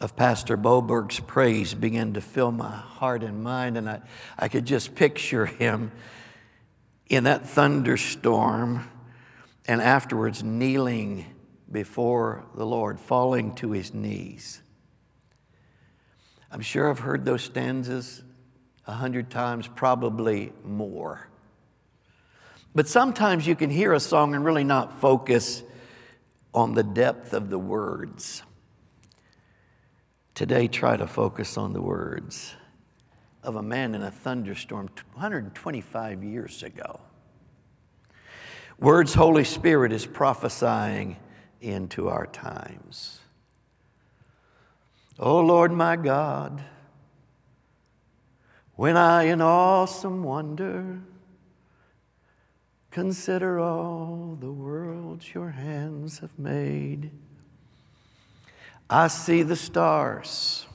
of 0.00 0.14
Pastor 0.14 0.56
Boberg's 0.56 1.18
praise 1.18 1.74
began 1.74 2.12
to 2.14 2.20
fill 2.20 2.52
my 2.52 2.70
heart 2.70 3.22
and 3.22 3.42
mind, 3.42 3.76
and 3.76 3.88
I, 3.88 4.00
I 4.38 4.48
could 4.48 4.64
just 4.64 4.94
picture 4.94 5.46
him 5.46 5.90
in 7.08 7.24
that 7.24 7.48
thunderstorm 7.48 8.88
and 9.66 9.82
afterwards 9.82 10.42
kneeling 10.42 11.26
before 11.70 12.44
the 12.54 12.64
Lord, 12.64 13.00
falling 13.00 13.54
to 13.56 13.72
his 13.72 13.92
knees. 13.92 14.62
I'm 16.50 16.62
sure 16.62 16.88
I've 16.88 17.00
heard 17.00 17.24
those 17.24 17.42
stanzas 17.42 18.22
a 18.86 18.92
hundred 18.92 19.30
times, 19.30 19.68
probably 19.68 20.52
more. 20.64 21.27
But 22.74 22.88
sometimes 22.88 23.46
you 23.46 23.56
can 23.56 23.70
hear 23.70 23.92
a 23.92 24.00
song 24.00 24.34
and 24.34 24.44
really 24.44 24.64
not 24.64 25.00
focus 25.00 25.62
on 26.54 26.74
the 26.74 26.82
depth 26.82 27.32
of 27.32 27.50
the 27.50 27.58
words. 27.58 28.42
Today, 30.34 30.68
try 30.68 30.96
to 30.96 31.06
focus 31.06 31.58
on 31.58 31.72
the 31.72 31.82
words 31.82 32.54
of 33.42 33.56
a 33.56 33.62
man 33.62 33.94
in 33.94 34.02
a 34.02 34.10
thunderstorm 34.10 34.88
125 35.14 36.22
years 36.22 36.62
ago. 36.62 37.00
Words 38.78 39.14
Holy 39.14 39.44
Spirit 39.44 39.92
is 39.92 40.06
prophesying 40.06 41.16
into 41.60 42.08
our 42.08 42.26
times. 42.26 43.20
Oh 45.18 45.40
Lord 45.40 45.72
my 45.72 45.96
God, 45.96 46.62
when 48.76 48.96
I 48.96 49.24
in 49.24 49.40
awesome 49.40 50.22
wonder 50.22 51.00
consider 52.98 53.60
all 53.60 54.36
the 54.40 54.50
worlds 54.50 55.32
your 55.32 55.50
hands 55.50 56.18
have 56.18 56.36
made. 56.36 57.12
I 58.90 59.06
see 59.06 59.44
the 59.44 59.54
stars. 59.54 60.66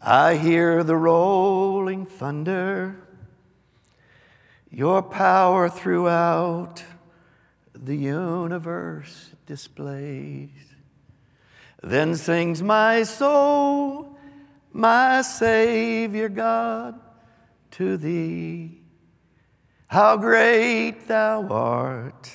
I 0.00 0.36
hear 0.36 0.82
the 0.82 0.96
rolling 0.96 2.06
thunder. 2.06 2.96
Your 4.70 5.02
power 5.02 5.68
throughout 5.68 6.82
the 7.74 7.96
universe 7.96 9.32
displays. 9.44 10.72
Then 11.82 12.16
sings 12.16 12.62
my 12.62 13.02
soul, 13.02 14.16
my 14.72 15.20
Savior 15.20 16.30
God, 16.30 16.98
to 17.72 17.98
thee. 17.98 18.79
How 19.90 20.16
great 20.16 21.08
thou 21.08 21.48
art! 21.48 22.30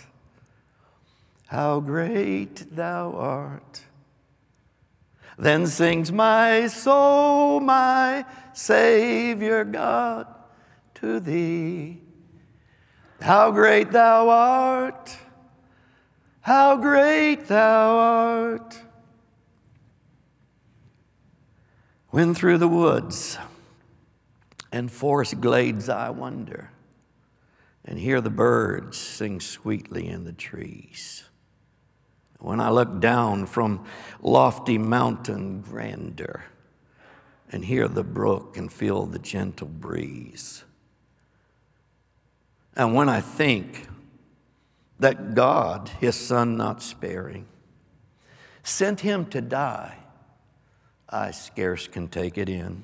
How 1.48 1.80
great 1.80 2.76
thou 2.76 3.14
art! 3.14 3.82
Then 5.38 5.66
sings 5.66 6.12
my 6.12 6.68
soul, 6.68 7.62
my 7.62 8.26
Savior 8.52 9.64
God, 9.64 10.28
to 10.96 11.22
thee. 11.22 12.02
How 13.22 13.52
great 13.52 13.90
thou 13.90 14.28
art! 14.28 15.18
How 16.42 16.76
great 16.76 17.48
thou 17.48 17.98
art! 17.98 18.82
When 22.10 22.34
through 22.34 22.58
the 22.58 22.68
woods 22.68 23.38
and 24.74 24.92
forest 24.92 25.40
glades 25.40 25.88
I 25.88 26.10
wander 26.10 26.72
and 27.86 28.00
hear 28.00 28.20
the 28.20 28.30
birds 28.30 28.98
sing 28.98 29.40
sweetly 29.40 30.08
in 30.08 30.26
the 30.26 30.34
trees. 30.34 31.24
When 32.40 32.60
I 32.60 32.70
look 32.70 33.00
down 33.00 33.46
from 33.46 33.86
lofty 34.22 34.78
mountain 34.78 35.62
grandeur 35.62 36.44
and 37.52 37.64
hear 37.64 37.88
the 37.88 38.04
brook 38.04 38.58
and 38.58 38.72
feel 38.72 39.06
the 39.06 39.20
gentle 39.20 39.68
breeze. 39.68 40.64
And 42.76 42.94
when 42.94 43.08
I 43.08 43.22
think 43.22 43.88
that 45.00 45.34
God, 45.34 45.90
his 46.00 46.16
son 46.16 46.58
not 46.58 46.82
sparing, 46.82 47.46
sent 48.64 49.00
him 49.02 49.26
to 49.28 49.42
die 49.42 49.98
I 51.10 51.32
scarce 51.32 51.88
can 51.88 52.08
take 52.08 52.38
it 52.38 52.50
in. 52.50 52.84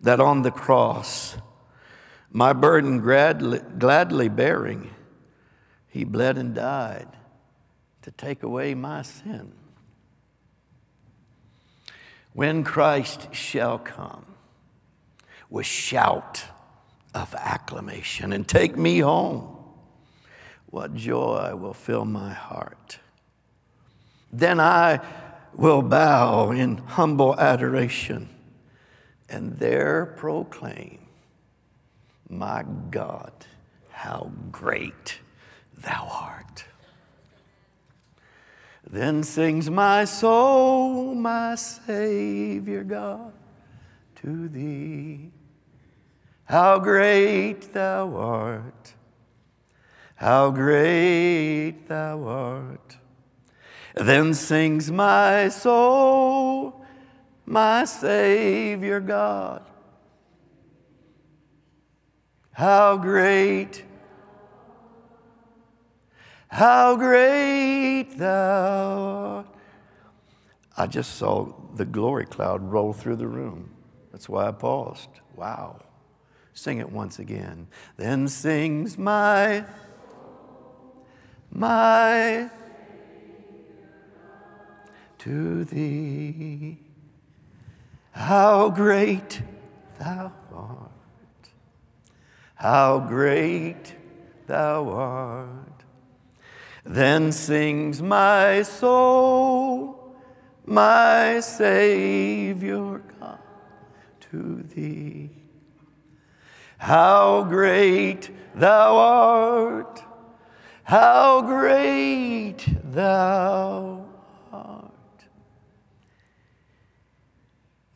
That 0.00 0.20
on 0.20 0.42
the 0.42 0.50
cross, 0.50 1.36
my 2.30 2.52
burden 2.52 3.00
gladly, 3.00 3.60
gladly 3.78 4.28
bearing, 4.28 4.90
he 5.88 6.04
bled 6.04 6.38
and 6.38 6.54
died 6.54 7.08
to 8.02 8.10
take 8.10 8.42
away 8.42 8.74
my 8.74 9.02
sin. 9.02 9.52
When 12.32 12.62
Christ 12.62 13.34
shall 13.34 13.78
come 13.78 14.26
with 15.50 15.66
shout 15.66 16.44
of 17.14 17.34
acclamation 17.34 18.32
and 18.32 18.46
take 18.46 18.76
me 18.76 18.98
home, 18.98 19.56
what 20.66 20.94
joy 20.94 21.54
will 21.56 21.74
fill 21.74 22.04
my 22.04 22.32
heart. 22.32 22.98
Then 24.32 24.60
I 24.60 25.00
will 25.54 25.82
bow 25.82 26.50
in 26.50 26.76
humble 26.76 27.38
adoration 27.38 28.28
and 29.28 29.58
there 29.58 30.14
proclaim, 30.16 31.07
My 32.28 32.64
God, 32.90 33.32
how 33.90 34.30
great 34.52 35.20
thou 35.76 36.08
art. 36.10 36.64
Then 38.90 39.22
sings 39.22 39.68
my 39.70 40.04
soul, 40.04 41.14
my 41.14 41.54
Savior 41.54 42.84
God, 42.84 43.32
to 44.22 44.48
thee. 44.48 45.30
How 46.44 46.78
great 46.78 47.74
thou 47.74 48.16
art! 48.16 48.94
How 50.14 50.50
great 50.50 51.86
thou 51.86 52.24
art! 52.24 52.96
Then 53.94 54.32
sings 54.32 54.90
my 54.90 55.48
soul, 55.48 56.82
my 57.44 57.84
Savior 57.84 59.00
God. 59.00 59.62
How 62.58 62.96
great, 62.96 63.84
how 66.48 66.96
great 66.96 68.18
thou 68.18 68.98
art. 68.98 69.46
I 70.76 70.88
just 70.88 71.14
saw 71.18 71.52
the 71.76 71.84
glory 71.84 72.26
cloud 72.26 72.60
roll 72.64 72.92
through 72.92 73.14
the 73.14 73.28
room. 73.28 73.70
That's 74.10 74.28
why 74.28 74.48
I 74.48 74.50
paused. 74.50 75.08
Wow. 75.36 75.82
Sing 76.52 76.78
it 76.78 76.90
once 76.90 77.20
again. 77.20 77.68
Then 77.96 78.26
sings 78.26 78.98
my, 78.98 79.64
my 81.52 82.50
to 85.18 85.64
thee. 85.64 86.78
How 88.10 88.68
great 88.70 89.42
thou 90.00 90.32
art! 90.52 90.97
How 92.58 92.98
great 92.98 93.94
thou 94.48 94.88
art! 94.88 95.84
Then 96.84 97.30
sings 97.30 98.02
my 98.02 98.62
soul, 98.62 100.16
my 100.66 101.38
Savior 101.38 103.00
God, 103.20 103.38
to 104.32 104.64
thee. 104.74 105.30
How 106.78 107.44
great 107.44 108.28
thou 108.56 108.96
art! 108.96 110.02
How 110.82 111.42
great 111.42 112.66
thou 112.82 114.04
art. 114.52 114.92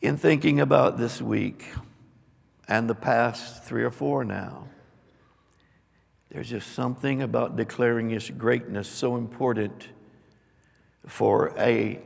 in 0.01 0.15
thinking 0.15 0.61
about 0.61 0.97
this 0.97 1.21
week 1.21 1.65
and 2.73 2.89
the 2.89 2.95
past 2.95 3.63
three 3.63 3.83
or 3.83 3.91
four 3.91 4.25
now, 4.25 4.67
there's 6.31 6.49
just 6.49 6.73
something 6.73 7.21
about 7.21 7.55
declaring 7.55 8.09
His 8.09 8.31
greatness 8.31 8.87
so 8.87 9.15
important 9.15 9.89
for 11.05 11.53
a, 11.55 11.99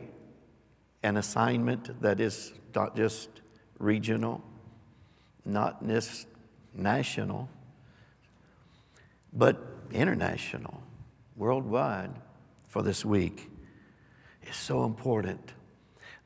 an 1.04 1.16
assignment 1.16 2.02
that 2.02 2.20
is 2.20 2.52
not 2.76 2.98
just 2.98 3.30
regional, 3.80 4.44
not 5.46 5.88
just 5.88 6.28
national, 6.74 7.48
but 9.32 9.66
international, 9.94 10.84
worldwide 11.38 12.12
for 12.68 12.84
this 12.84 13.06
week 13.06 13.50
is 14.44 14.58
so 14.58 14.84
important 14.84 15.54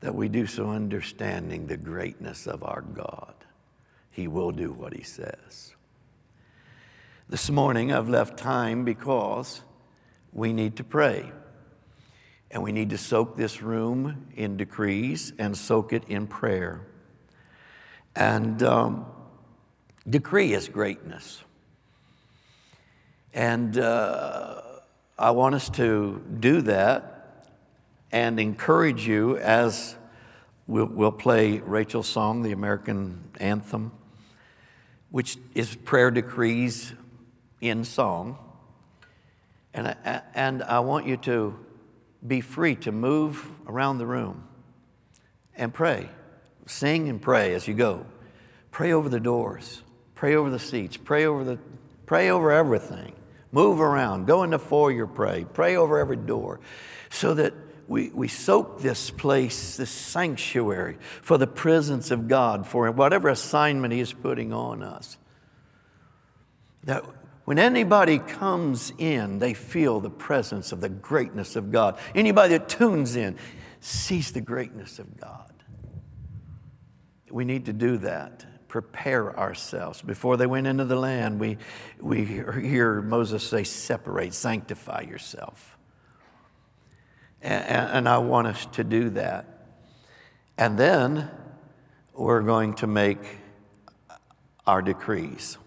that 0.00 0.12
we 0.12 0.28
do 0.28 0.46
so 0.46 0.68
understanding 0.70 1.68
the 1.68 1.76
greatness 1.76 2.48
of 2.48 2.64
our 2.64 2.80
God. 2.80 3.31
He 4.12 4.28
will 4.28 4.52
do 4.52 4.72
what 4.72 4.94
He 4.94 5.02
says. 5.02 5.74
This 7.28 7.50
morning 7.50 7.92
I've 7.92 8.08
left 8.08 8.38
time 8.38 8.84
because 8.84 9.62
we 10.32 10.52
need 10.52 10.76
to 10.76 10.84
pray. 10.84 11.32
And 12.50 12.62
we 12.62 12.72
need 12.72 12.90
to 12.90 12.98
soak 12.98 13.36
this 13.36 13.62
room 13.62 14.26
in 14.36 14.58
decrees 14.58 15.32
and 15.38 15.56
soak 15.56 15.94
it 15.94 16.04
in 16.08 16.26
prayer. 16.26 16.86
And 18.14 18.62
um, 18.62 19.06
decree 20.08 20.52
is 20.52 20.68
greatness. 20.68 21.42
And 23.32 23.78
uh, 23.78 24.60
I 25.18 25.30
want 25.30 25.54
us 25.54 25.70
to 25.70 26.22
do 26.38 26.60
that 26.62 27.48
and 28.12 28.38
encourage 28.38 29.06
you 29.06 29.38
as 29.38 29.96
we'll, 30.66 30.84
we'll 30.84 31.12
play 31.12 31.60
Rachel's 31.60 32.08
song, 32.08 32.42
the 32.42 32.52
American 32.52 33.30
anthem, 33.40 33.92
which 35.12 35.38
is 35.54 35.76
prayer 35.76 36.10
decrees 36.10 36.92
in 37.60 37.84
song. 37.84 38.36
And 39.72 39.88
I, 39.88 40.22
and 40.34 40.62
I 40.62 40.80
want 40.80 41.06
you 41.06 41.16
to 41.18 41.58
be 42.26 42.40
free 42.40 42.74
to 42.76 42.92
move 42.92 43.46
around 43.68 43.98
the 43.98 44.06
room 44.06 44.42
and 45.54 45.72
pray. 45.72 46.08
Sing 46.66 47.08
and 47.08 47.20
pray 47.20 47.54
as 47.54 47.68
you 47.68 47.74
go. 47.74 48.06
Pray 48.70 48.92
over 48.92 49.08
the 49.08 49.20
doors, 49.20 49.82
pray 50.14 50.34
over 50.34 50.48
the 50.48 50.58
seats, 50.58 50.96
pray 50.96 51.26
over, 51.26 51.44
the, 51.44 51.58
pray 52.06 52.30
over 52.30 52.50
everything. 52.50 53.12
Move 53.50 53.82
around, 53.82 54.26
go 54.26 54.44
in 54.44 54.50
the 54.50 54.58
foyer, 54.58 55.06
pray, 55.06 55.44
pray 55.52 55.76
over 55.76 55.98
every 55.98 56.16
door 56.16 56.58
so 57.10 57.34
that 57.34 57.52
we, 57.88 58.10
we 58.10 58.28
soak 58.28 58.80
this 58.80 59.10
place, 59.10 59.76
this 59.76 59.90
sanctuary, 59.90 60.98
for 61.20 61.38
the 61.38 61.46
presence 61.46 62.10
of 62.10 62.28
God, 62.28 62.66
for 62.66 62.90
whatever 62.90 63.28
assignment 63.28 63.92
He 63.92 64.00
is 64.00 64.12
putting 64.12 64.52
on 64.52 64.82
us. 64.82 65.16
That 66.84 67.04
when 67.44 67.58
anybody 67.58 68.18
comes 68.18 68.92
in, 68.98 69.38
they 69.38 69.54
feel 69.54 70.00
the 70.00 70.10
presence 70.10 70.72
of 70.72 70.80
the 70.80 70.88
greatness 70.88 71.56
of 71.56 71.72
God. 71.72 71.98
Anybody 72.14 72.56
that 72.56 72.68
tunes 72.68 73.16
in 73.16 73.36
sees 73.80 74.32
the 74.32 74.40
greatness 74.40 74.98
of 74.98 75.20
God. 75.20 75.52
We 77.30 77.44
need 77.44 77.66
to 77.66 77.72
do 77.72 77.98
that 77.98 78.46
prepare 78.72 79.38
ourselves. 79.38 80.00
Before 80.00 80.38
they 80.38 80.46
went 80.46 80.66
into 80.66 80.86
the 80.86 80.96
land, 80.96 81.38
we, 81.38 81.58
we 82.00 82.24
hear 82.24 83.02
Moses 83.02 83.42
say, 83.42 83.64
Separate, 83.64 84.32
sanctify 84.32 85.02
yourself. 85.02 85.71
And, 87.42 87.90
and 87.90 88.08
I 88.08 88.18
want 88.18 88.46
us 88.46 88.66
to 88.72 88.84
do 88.84 89.10
that. 89.10 89.46
And 90.56 90.78
then 90.78 91.30
we're 92.14 92.42
going 92.42 92.74
to 92.74 92.86
make 92.86 93.18
our 94.66 94.80
decrees. 94.80 95.58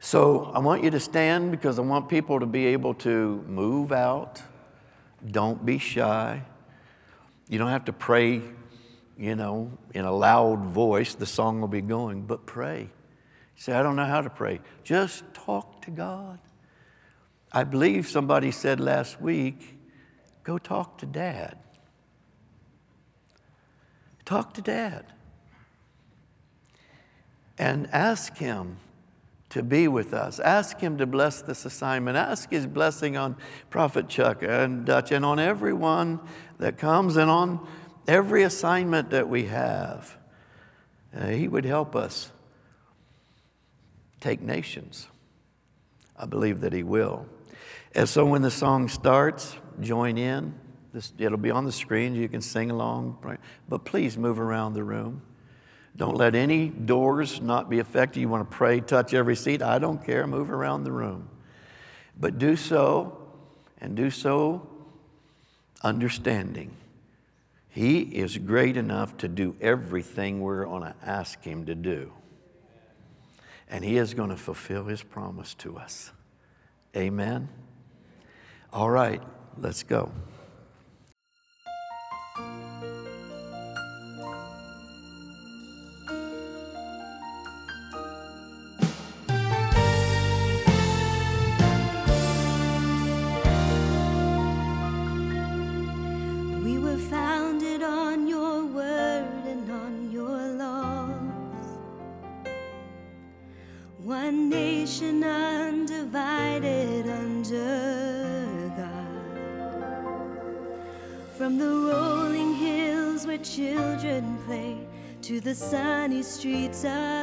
So 0.00 0.50
I 0.54 0.58
want 0.58 0.84
you 0.84 0.90
to 0.90 1.00
stand 1.00 1.50
because 1.50 1.78
I 1.78 1.82
want 1.82 2.08
people 2.08 2.40
to 2.40 2.46
be 2.46 2.66
able 2.66 2.94
to 2.94 3.44
move 3.46 3.92
out. 3.92 4.42
Don't 5.30 5.64
be 5.64 5.78
shy. 5.78 6.42
You 7.48 7.58
don't 7.58 7.70
have 7.70 7.86
to 7.86 7.92
pray 7.92 8.42
you 9.18 9.34
know, 9.34 9.72
in 9.94 10.04
a 10.04 10.12
loud 10.12 10.64
voice, 10.64 11.14
the 11.14 11.26
song 11.26 11.60
will 11.60 11.68
be 11.68 11.80
going, 11.80 12.22
but 12.22 12.46
pray. 12.46 12.88
say, 13.56 13.72
I 13.72 13.82
don't 13.82 13.96
know 13.96 14.06
how 14.06 14.20
to 14.20 14.30
pray. 14.30 14.60
Just 14.84 15.24
talk 15.34 15.82
to 15.82 15.90
God. 15.90 16.38
I 17.50 17.64
believe 17.64 18.06
somebody 18.06 18.52
said 18.52 18.78
last 18.78 19.20
week, 19.20 19.77
go 20.48 20.56
talk 20.56 20.96
to 20.96 21.04
dad. 21.04 21.58
Talk 24.24 24.54
to 24.54 24.62
dad. 24.62 25.04
And 27.58 27.86
ask 27.92 28.34
him 28.38 28.78
to 29.50 29.62
be 29.62 29.88
with 29.88 30.14
us. 30.14 30.40
Ask 30.40 30.80
him 30.80 30.96
to 30.96 31.06
bless 31.06 31.42
this 31.42 31.66
assignment. 31.66 32.16
Ask 32.16 32.50
his 32.50 32.66
blessing 32.66 33.18
on 33.18 33.36
Prophet 33.68 34.08
Chuck 34.08 34.42
and 34.42 34.86
Dutch 34.86 35.12
and 35.12 35.22
on 35.22 35.38
everyone 35.38 36.18
that 36.58 36.78
comes 36.78 37.18
and 37.18 37.30
on 37.30 37.68
every 38.06 38.42
assignment 38.42 39.10
that 39.10 39.28
we 39.28 39.44
have. 39.44 40.16
Uh, 41.14 41.26
he 41.26 41.46
would 41.46 41.66
help 41.66 41.94
us 41.94 42.32
take 44.18 44.40
nations. 44.40 45.08
I 46.16 46.24
believe 46.24 46.60
that 46.62 46.72
He 46.72 46.84
will. 46.84 47.26
And 47.94 48.08
so 48.08 48.24
when 48.24 48.40
the 48.40 48.50
song 48.50 48.88
starts, 48.88 49.54
join 49.80 50.18
in. 50.18 50.54
This, 50.92 51.12
it'll 51.18 51.38
be 51.38 51.50
on 51.50 51.64
the 51.64 51.72
screen. 51.72 52.14
You 52.14 52.28
can 52.28 52.40
sing 52.40 52.70
along. 52.70 53.18
But 53.68 53.84
please 53.84 54.16
move 54.16 54.40
around 54.40 54.74
the 54.74 54.84
room. 54.84 55.22
Don't 55.96 56.16
let 56.16 56.34
any 56.34 56.68
doors 56.68 57.40
not 57.40 57.68
be 57.68 57.78
affected. 57.78 58.20
You 58.20 58.28
want 58.28 58.48
to 58.48 58.56
pray, 58.56 58.80
touch 58.80 59.14
every 59.14 59.36
seat. 59.36 59.62
I 59.62 59.78
don't 59.78 60.04
care. 60.04 60.26
Move 60.26 60.50
around 60.50 60.84
the 60.84 60.92
room. 60.92 61.28
But 62.18 62.38
do 62.38 62.56
so, 62.56 63.18
and 63.80 63.96
do 63.96 64.10
so 64.10 64.68
understanding 65.82 66.76
he 67.78 68.00
is 68.00 68.36
great 68.38 68.76
enough 68.76 69.18
to 69.18 69.28
do 69.28 69.54
everything 69.60 70.40
we're 70.40 70.64
going 70.64 70.82
to 70.82 70.96
ask 71.00 71.40
Him 71.44 71.66
to 71.66 71.76
do. 71.76 72.12
And 73.70 73.84
He 73.84 73.98
is 73.98 74.14
going 74.14 74.30
to 74.30 74.36
fulfill 74.36 74.86
His 74.86 75.04
promise 75.04 75.54
to 75.54 75.76
us. 75.76 76.10
Amen. 76.96 77.48
All 78.72 78.90
right, 78.90 79.22
let's 79.60 79.82
go. 79.82 80.10
Streets 116.38 116.84
of 116.84 117.17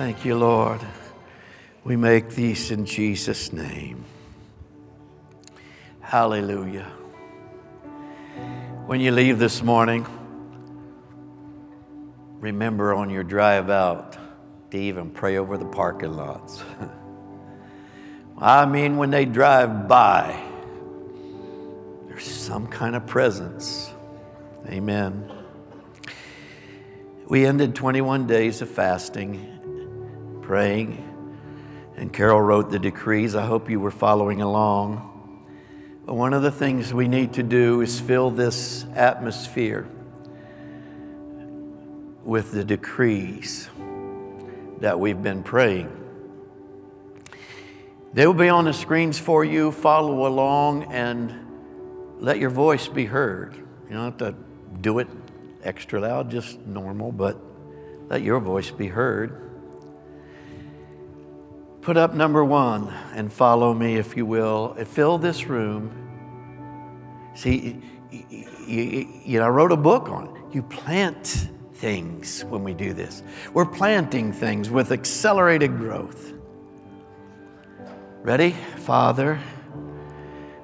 Thank 0.00 0.24
you, 0.24 0.34
Lord. 0.34 0.80
We 1.84 1.94
make 1.94 2.30
these 2.30 2.70
in 2.70 2.86
Jesus' 2.86 3.52
name. 3.52 4.06
Hallelujah. 6.00 6.90
When 8.86 9.02
you 9.02 9.10
leave 9.10 9.38
this 9.38 9.62
morning, 9.62 10.06
remember 12.38 12.94
on 12.94 13.10
your 13.10 13.22
drive 13.22 13.68
out 13.68 14.16
to 14.70 14.78
even 14.78 15.10
pray 15.10 15.36
over 15.36 15.58
the 15.58 15.66
parking 15.66 16.14
lots. 16.14 16.62
I 18.38 18.64
mean, 18.64 18.96
when 18.96 19.10
they 19.10 19.26
drive 19.26 19.86
by, 19.86 20.42
there's 22.08 22.24
some 22.24 22.68
kind 22.68 22.96
of 22.96 23.06
presence. 23.06 23.90
Amen. 24.66 25.30
We 27.28 27.44
ended 27.44 27.74
21 27.74 28.26
days 28.26 28.62
of 28.62 28.70
fasting, 28.70 29.59
praying, 30.50 30.98
and 31.96 32.12
Carol 32.12 32.40
wrote 32.40 32.72
the 32.72 32.78
decrees. 32.80 33.36
I 33.36 33.46
hope 33.46 33.70
you 33.70 33.78
were 33.78 33.92
following 33.92 34.42
along. 34.42 35.46
But 36.04 36.14
one 36.14 36.32
of 36.32 36.42
the 36.42 36.50
things 36.50 36.92
we 36.92 37.06
need 37.06 37.34
to 37.34 37.44
do 37.44 37.82
is 37.82 38.00
fill 38.00 38.32
this 38.32 38.84
atmosphere 38.96 39.86
with 42.24 42.50
the 42.50 42.64
decrees 42.64 43.70
that 44.80 44.98
we've 44.98 45.22
been 45.22 45.44
praying. 45.44 45.88
They 48.12 48.26
will 48.26 48.34
be 48.34 48.48
on 48.48 48.64
the 48.64 48.72
screens 48.72 49.20
for 49.20 49.44
you. 49.44 49.70
Follow 49.70 50.26
along 50.26 50.92
and 50.92 52.18
let 52.18 52.40
your 52.40 52.50
voice 52.50 52.88
be 52.88 53.04
heard. 53.04 53.54
You 53.54 53.94
don't 53.94 54.04
have 54.06 54.18
to 54.18 54.34
do 54.80 54.98
it 54.98 55.06
extra 55.62 56.00
loud, 56.00 56.28
just 56.28 56.58
normal, 56.66 57.12
but 57.12 57.40
let 58.08 58.22
your 58.22 58.40
voice 58.40 58.72
be 58.72 58.88
heard. 58.88 59.49
Put 61.82 61.96
up 61.96 62.14
number 62.14 62.44
one 62.44 62.92
and 63.14 63.32
follow 63.32 63.72
me, 63.72 63.96
if 63.96 64.16
you 64.16 64.26
will. 64.26 64.74
Fill 64.84 65.16
this 65.16 65.46
room. 65.46 65.90
See, 67.34 67.80
you, 68.10 68.46
you, 68.66 69.08
you 69.24 69.38
know, 69.38 69.46
I 69.46 69.48
wrote 69.48 69.72
a 69.72 69.76
book 69.76 70.08
on 70.08 70.26
it. 70.26 70.54
You 70.54 70.62
plant 70.62 71.48
things 71.74 72.44
when 72.44 72.62
we 72.62 72.74
do 72.74 72.92
this. 72.92 73.22
We're 73.54 73.64
planting 73.64 74.32
things 74.32 74.68
with 74.68 74.92
accelerated 74.92 75.78
growth. 75.78 76.34
Ready? 78.22 78.50
Father, 78.76 79.40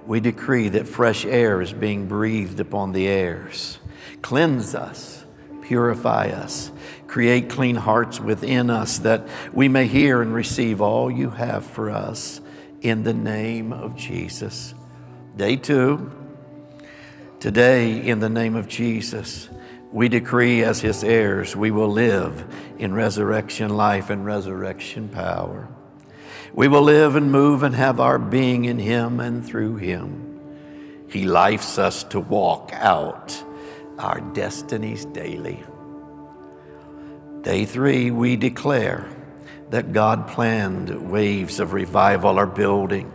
we 0.07 0.21
decree 0.21 0.69
that 0.69 0.87
fresh 0.87 1.25
air 1.25 1.63
is 1.63 1.73
being 1.73 2.07
breathed 2.07 2.61
upon 2.61 2.93
the 2.93 3.07
heirs. 3.07 3.79
Cleanse 4.21 4.75
us, 4.75 5.25
purify 5.63 6.29
us, 6.29 6.71
create 7.07 7.49
clean 7.49 7.77
hearts 7.77 8.21
within 8.21 8.71
us 8.71 8.99
that 8.99 9.27
we 9.53 9.69
may 9.69 9.87
hear 9.87 10.23
and 10.23 10.35
receive 10.35 10.81
all 10.81 11.11
you 11.11 11.31
have 11.31 11.65
for 11.65 11.91
us 11.91 12.41
in 12.81 13.03
the 13.03 13.15
name 13.15 13.73
of 13.73 13.97
Jesus. 13.97 14.75
Day 15.37 15.57
two, 15.57 16.11
today, 17.41 18.07
in 18.07 18.21
the 18.21 18.29
name 18.29 18.57
of 18.57 18.69
Jesus, 18.69 19.49
we 19.93 20.09
decree 20.09 20.63
as 20.63 20.81
his 20.81 21.05
heirs, 21.05 21.55
we 21.55 21.71
will 21.71 21.91
live 21.91 22.45
in 22.79 22.93
resurrection 22.93 23.71
life 23.77 24.11
and 24.11 24.25
resurrection 24.25 25.09
power. 25.09 25.69
We 26.53 26.69
will 26.69 26.83
live 26.83 27.17
and 27.17 27.31
move 27.31 27.63
and 27.63 27.75
have 27.75 28.01
our 28.01 28.19
being 28.19 28.65
in 28.65 28.79
him 28.79 29.21
and 29.21 29.45
through 29.45 29.77
him. 29.77 30.41
He 31.09 31.25
lifes 31.25 31.79
us 31.79 32.03
to 32.05 32.21
walk 32.21 32.71
out 32.73 33.43
our 33.99 34.21
destinies 34.21 35.05
daily. 35.07 35.63
Day 37.47 37.65
three, 37.65 38.11
we 38.11 38.35
declare 38.35 39.09
that 39.71 39.93
God 39.93 40.27
planned 40.27 41.09
waves 41.09 41.61
of 41.61 41.75
revival 41.75 42.41
are 42.41 42.47
building. 42.47 43.13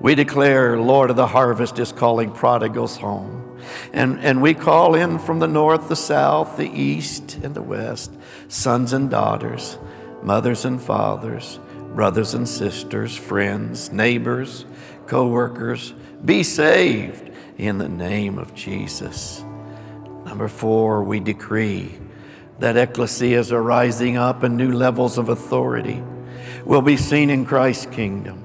We 0.00 0.16
declare, 0.16 0.76
Lord 0.76 1.08
of 1.10 1.14
the 1.14 1.28
harvest 1.28 1.78
is 1.78 1.92
calling 1.92 2.32
prodigals 2.32 2.96
home. 2.96 3.60
And, 3.92 4.18
and 4.18 4.42
we 4.42 4.54
call 4.54 4.96
in 4.96 5.20
from 5.20 5.38
the 5.38 5.46
north, 5.46 5.88
the 5.88 5.94
south, 5.94 6.56
the 6.56 6.68
east, 6.68 7.36
and 7.44 7.54
the 7.54 7.62
west 7.62 8.12
sons 8.48 8.92
and 8.92 9.08
daughters, 9.08 9.78
mothers 10.20 10.64
and 10.64 10.82
fathers, 10.82 11.60
brothers 11.94 12.34
and 12.34 12.48
sisters, 12.48 13.16
friends, 13.16 13.92
neighbors, 13.92 14.64
co 15.06 15.28
workers. 15.28 15.94
Be 16.24 16.42
saved 16.42 17.30
in 17.56 17.78
the 17.78 17.88
name 17.88 18.36
of 18.36 18.52
Jesus. 18.52 19.44
Number 20.24 20.48
four, 20.48 21.04
we 21.04 21.20
decree 21.20 22.00
that 22.58 22.76
ecclesias 22.76 23.52
are 23.52 23.62
rising 23.62 24.16
up 24.16 24.42
and 24.42 24.56
new 24.56 24.72
levels 24.72 25.18
of 25.18 25.28
authority 25.28 26.02
will 26.64 26.82
be 26.82 26.96
seen 26.96 27.30
in 27.30 27.44
Christ's 27.44 27.86
kingdom. 27.86 28.42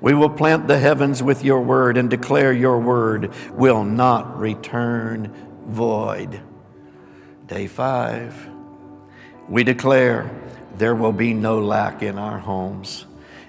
We 0.00 0.14
will 0.14 0.30
plant 0.30 0.68
the 0.68 0.78
heavens 0.78 1.22
with 1.22 1.42
your 1.44 1.60
word 1.60 1.96
and 1.96 2.10
declare 2.10 2.52
your 2.52 2.78
word 2.78 3.32
will 3.52 3.82
not 3.82 4.38
return 4.38 5.32
void. 5.66 6.40
Day 7.46 7.66
five, 7.66 8.48
we 9.48 9.64
declare 9.64 10.30
there 10.76 10.94
will 10.94 11.12
be 11.12 11.32
no 11.32 11.58
lack 11.60 12.02
in 12.02 12.18
our 12.18 12.38
homes, 12.38 13.06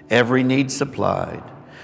every 0.10 0.43
need 0.43 0.72
supplied 0.72 1.43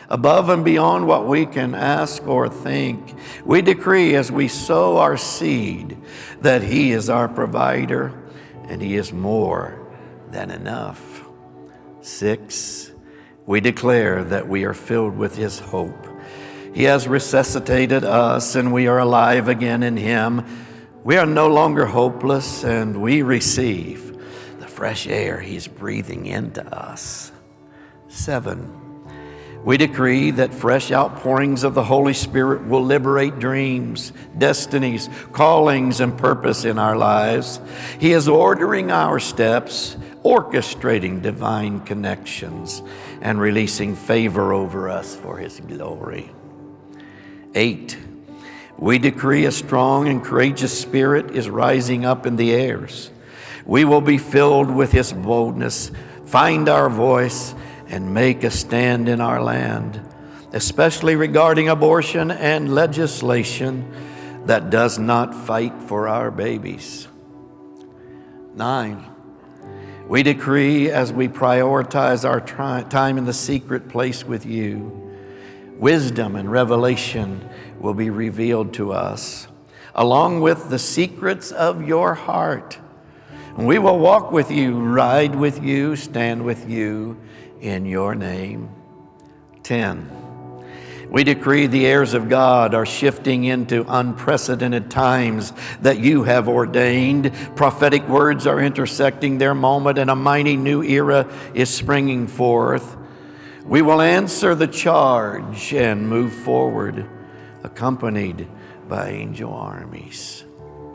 above 0.09 0.49
and 0.49 0.63
beyond 0.63 1.07
what 1.07 1.27
we 1.27 1.45
can 1.45 1.75
ask 1.75 2.25
or 2.27 2.49
think. 2.49 3.15
We 3.45 3.61
decree 3.61 4.15
as 4.15 4.31
we 4.31 4.47
sow 4.47 4.97
our 4.97 5.17
seed 5.17 5.97
that 6.41 6.63
He 6.63 6.91
is 6.91 7.09
our 7.09 7.27
provider 7.27 8.13
and 8.67 8.81
He 8.81 8.95
is 8.95 9.13
more 9.13 9.79
than 10.29 10.51
enough. 10.51 11.23
Six, 12.01 12.91
we 13.45 13.61
declare 13.61 14.23
that 14.25 14.47
we 14.47 14.65
are 14.65 14.73
filled 14.73 15.17
with 15.17 15.35
His 15.35 15.59
hope. 15.59 16.07
He 16.73 16.83
has 16.85 17.07
resuscitated 17.07 18.03
us 18.03 18.55
and 18.55 18.73
we 18.73 18.87
are 18.87 18.99
alive 18.99 19.47
again 19.47 19.83
in 19.83 19.95
Him. 19.95 20.45
We 21.03 21.17
are 21.17 21.25
no 21.25 21.47
longer 21.47 21.85
hopeless 21.85 22.63
and 22.63 23.01
we 23.01 23.21
receive 23.21 24.17
the 24.59 24.67
fresh 24.67 25.05
air 25.07 25.39
He's 25.39 25.67
breathing 25.67 26.25
into 26.25 26.65
us. 26.75 27.31
Seven, 28.07 28.82
we 29.64 29.78
decree 29.78 30.32
that 30.32 30.53
fresh 30.53 30.91
outpourings 30.91 31.64
of 31.64 31.74
the 31.74 31.84
Holy 31.84 32.14
Spirit 32.14 32.68
will 32.68 32.84
liberate 32.84 33.39
dreams, 33.39 34.11
destinies, 34.38 35.09
callings, 35.32 36.01
and 36.01 36.18
purpose 36.18 36.66
in 36.66 36.78
our 36.78 36.97
lives. 36.97 37.61
He 37.99 38.11
is 38.11 38.28
ordering 38.28 38.91
our 38.91 39.20
steps, 39.20 39.95
orchestrating 40.24 41.22
divine 41.22 41.80
connections, 41.82 42.84
and 43.22 43.39
releasing 43.39 43.95
favor 43.95 44.51
over 44.51 44.89
us 44.89 45.16
for 45.16 45.38
His 45.38 45.61
glory. 45.61 46.30
Eight, 47.55 47.97
we 48.78 48.99
decree 48.99 49.45
a 49.45 49.51
strong 49.51 50.09
and 50.09 50.24
courageous 50.24 50.78
spirit 50.78 51.32
is 51.32 51.49
rising 51.49 52.03
up 52.03 52.26
in 52.26 52.36
the 52.36 52.51
heirs. 52.51 53.11
We 53.66 53.86
will 53.86 54.01
be 54.01 54.18
filled 54.18 54.70
with 54.70 54.91
His 54.91 55.14
boldness, 55.14 55.89
find 56.26 56.68
our 56.68 56.89
voice, 56.89 57.55
and 57.93 58.11
make 58.11 58.43
a 58.43 58.49
stand 58.49 59.07
in 59.07 59.21
our 59.21 59.39
land, 59.39 60.01
especially 60.51 61.15
regarding 61.15 61.69
abortion 61.69 62.31
and 62.31 62.73
legislation 62.73 63.85
that 64.47 64.71
does 64.71 64.97
not 64.97 65.35
fight 65.35 65.79
for 65.83 66.07
our 66.07 66.31
babies. 66.31 67.07
Nine, 68.55 69.05
we 70.07 70.23
decree 70.23 70.89
as 70.89 71.13
we 71.13 71.27
prioritize 71.27 72.27
our 72.27 72.41
tri- 72.41 72.81
time 72.81 73.19
in 73.19 73.25
the 73.25 73.33
secret 73.33 73.87
place 73.89 74.25
with 74.25 74.43
you, 74.43 75.13
wisdom 75.77 76.35
and 76.35 76.51
revelation 76.51 77.47
will 77.79 77.93
be 77.93 78.09
revealed 78.09 78.73
to 78.73 78.91
us, 78.91 79.47
along 79.93 80.41
with 80.41 80.71
the 80.71 80.79
secrets 80.79 81.51
of 81.51 81.87
your 81.87 82.15
heart. 82.15 82.79
And 83.55 83.67
we 83.67 83.77
will 83.77 83.99
walk 83.99 84.31
with 84.31 84.49
you, 84.49 84.79
ride 84.79 85.35
with 85.35 85.63
you, 85.63 85.95
stand 85.95 86.43
with 86.43 86.67
you 86.67 87.22
in 87.64 87.86
your 87.86 88.14
name. 88.14 88.70
10. 89.64 90.11
We 91.09 91.24
decree 91.24 91.68
the 91.68 91.86
heirs 91.86 92.14
of 92.14 92.28
God 92.28 92.74
are 92.74 92.86
shifting 92.86 93.45
into 93.45 93.86
unprecedented 93.88 94.91
times 94.91 95.53
that 95.82 95.99
you 95.99 96.24
have 96.24 96.49
ordained. 96.49 97.32
Prophetic 97.55 98.07
words 98.09 98.47
are 98.47 98.59
intersecting 98.59 99.38
their 99.38 99.53
moment, 99.55 99.97
and 99.97 100.09
a 100.09 100.16
mighty 100.16 100.57
new 100.57 100.84
era 100.84 101.32
is 101.53 101.70
springing 101.70 102.28
forth. 102.28 102.97
We 103.64 103.82
will 103.82 104.01
answer 104.01 104.55
the 104.55 104.68
charge 104.68 105.74
and 105.74 106.09
move 106.09 106.34
forward, 106.34 107.05
accompanied 107.64 108.47
by 108.89 109.11
angel 109.11 109.53
armies. 109.53 110.43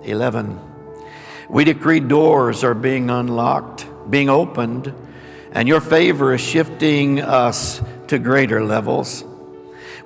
11. 0.03 0.59
We 1.49 1.65
decree 1.65 2.01
doors 2.01 2.63
are 2.63 2.75
being 2.75 3.09
unlocked, 3.09 3.87
being 4.11 4.29
opened, 4.29 4.93
and 5.53 5.69
your 5.69 5.81
favor 5.81 6.35
is 6.35 6.41
shifting 6.41 7.21
us 7.21 7.83
to 8.09 8.19
greater 8.19 8.65
levels. 8.65 9.25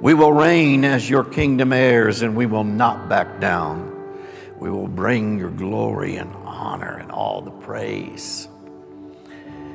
We 0.01 0.14
will 0.14 0.32
reign 0.32 0.84
as 0.84 1.09
your 1.09 1.24
kingdom 1.24 1.72
heirs, 1.72 2.22
and 2.22 2.36
we 2.36 2.47
will 2.47 2.64
not 2.64 3.09
back 3.09 3.40
down. 3.40 3.90
We 4.59 4.70
will 4.70 4.88
bring 4.88 5.38
your 5.38 5.51
glory 5.51 6.16
and 6.16 6.32
honor 6.45 6.97
and 6.99 7.11
all 7.11 7.40
the 7.40 7.51
praise. 7.51 8.49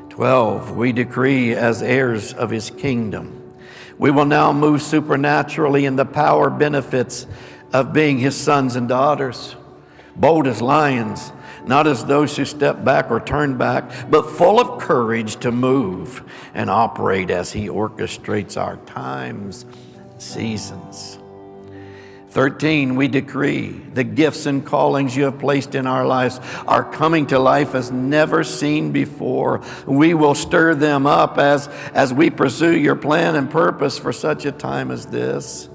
12. 0.10 0.76
We 0.76 0.94
decree 0.94 1.54
as 1.54 1.82
heirs 1.82 2.34
of 2.34 2.50
his 2.50 2.70
kingdom. 2.70 3.54
We 3.98 4.12
will 4.12 4.26
now 4.26 4.54
move 4.54 4.82
supernaturally 4.82 5.86
in 5.86 5.96
the 5.96 6.06
power 6.06 6.50
benefits 6.50 7.28
of 7.74 7.94
being 7.94 8.18
his 8.18 8.36
sons 8.36 8.76
and 8.76 8.88
daughters, 8.88 9.56
bold 10.16 10.48
as 10.48 10.62
lions, 10.62 11.32
not 11.68 11.88
as 11.88 12.06
those 12.06 12.36
who 12.36 12.46
step 12.46 12.84
back 12.84 13.12
or 13.12 13.20
turn 13.20 13.58
back, 13.58 14.10
but 14.10 14.30
full 14.30 14.60
of 14.60 14.82
courage 14.82 15.38
to 15.38 15.52
move 15.52 16.24
and 16.54 16.70
operate 16.70 17.30
as 17.30 17.52
he 17.52 17.68
orchestrates 17.68 18.60
our 18.60 18.78
times 18.78 19.66
seasons. 20.18 21.20
13, 22.38 22.96
we 22.96 23.08
decree 23.08 23.70
the 23.70 24.04
gifts 24.04 24.46
and 24.46 24.64
callings 24.64 25.16
you 25.16 25.24
have 25.24 25.40
placed 25.40 25.74
in 25.74 25.88
our 25.88 26.06
lives 26.06 26.40
are 26.68 26.84
coming 26.84 27.26
to 27.26 27.40
life 27.40 27.74
as 27.74 27.90
never 27.90 28.44
seen 28.44 28.92
before. 28.92 29.62
We 29.88 30.14
will 30.14 30.36
stir 30.36 30.76
them 30.76 31.08
up 31.08 31.40
as, 31.40 31.68
as 31.96 32.14
we 32.14 32.30
pursue 32.30 32.78
your 32.78 32.96
plan 32.96 33.36
and 33.36 33.50
purpose 33.50 33.98
for 33.98 34.14
such 34.14 34.46
a 34.46 34.52
time 34.52 34.92
as 34.92 35.08
this. 35.08 35.68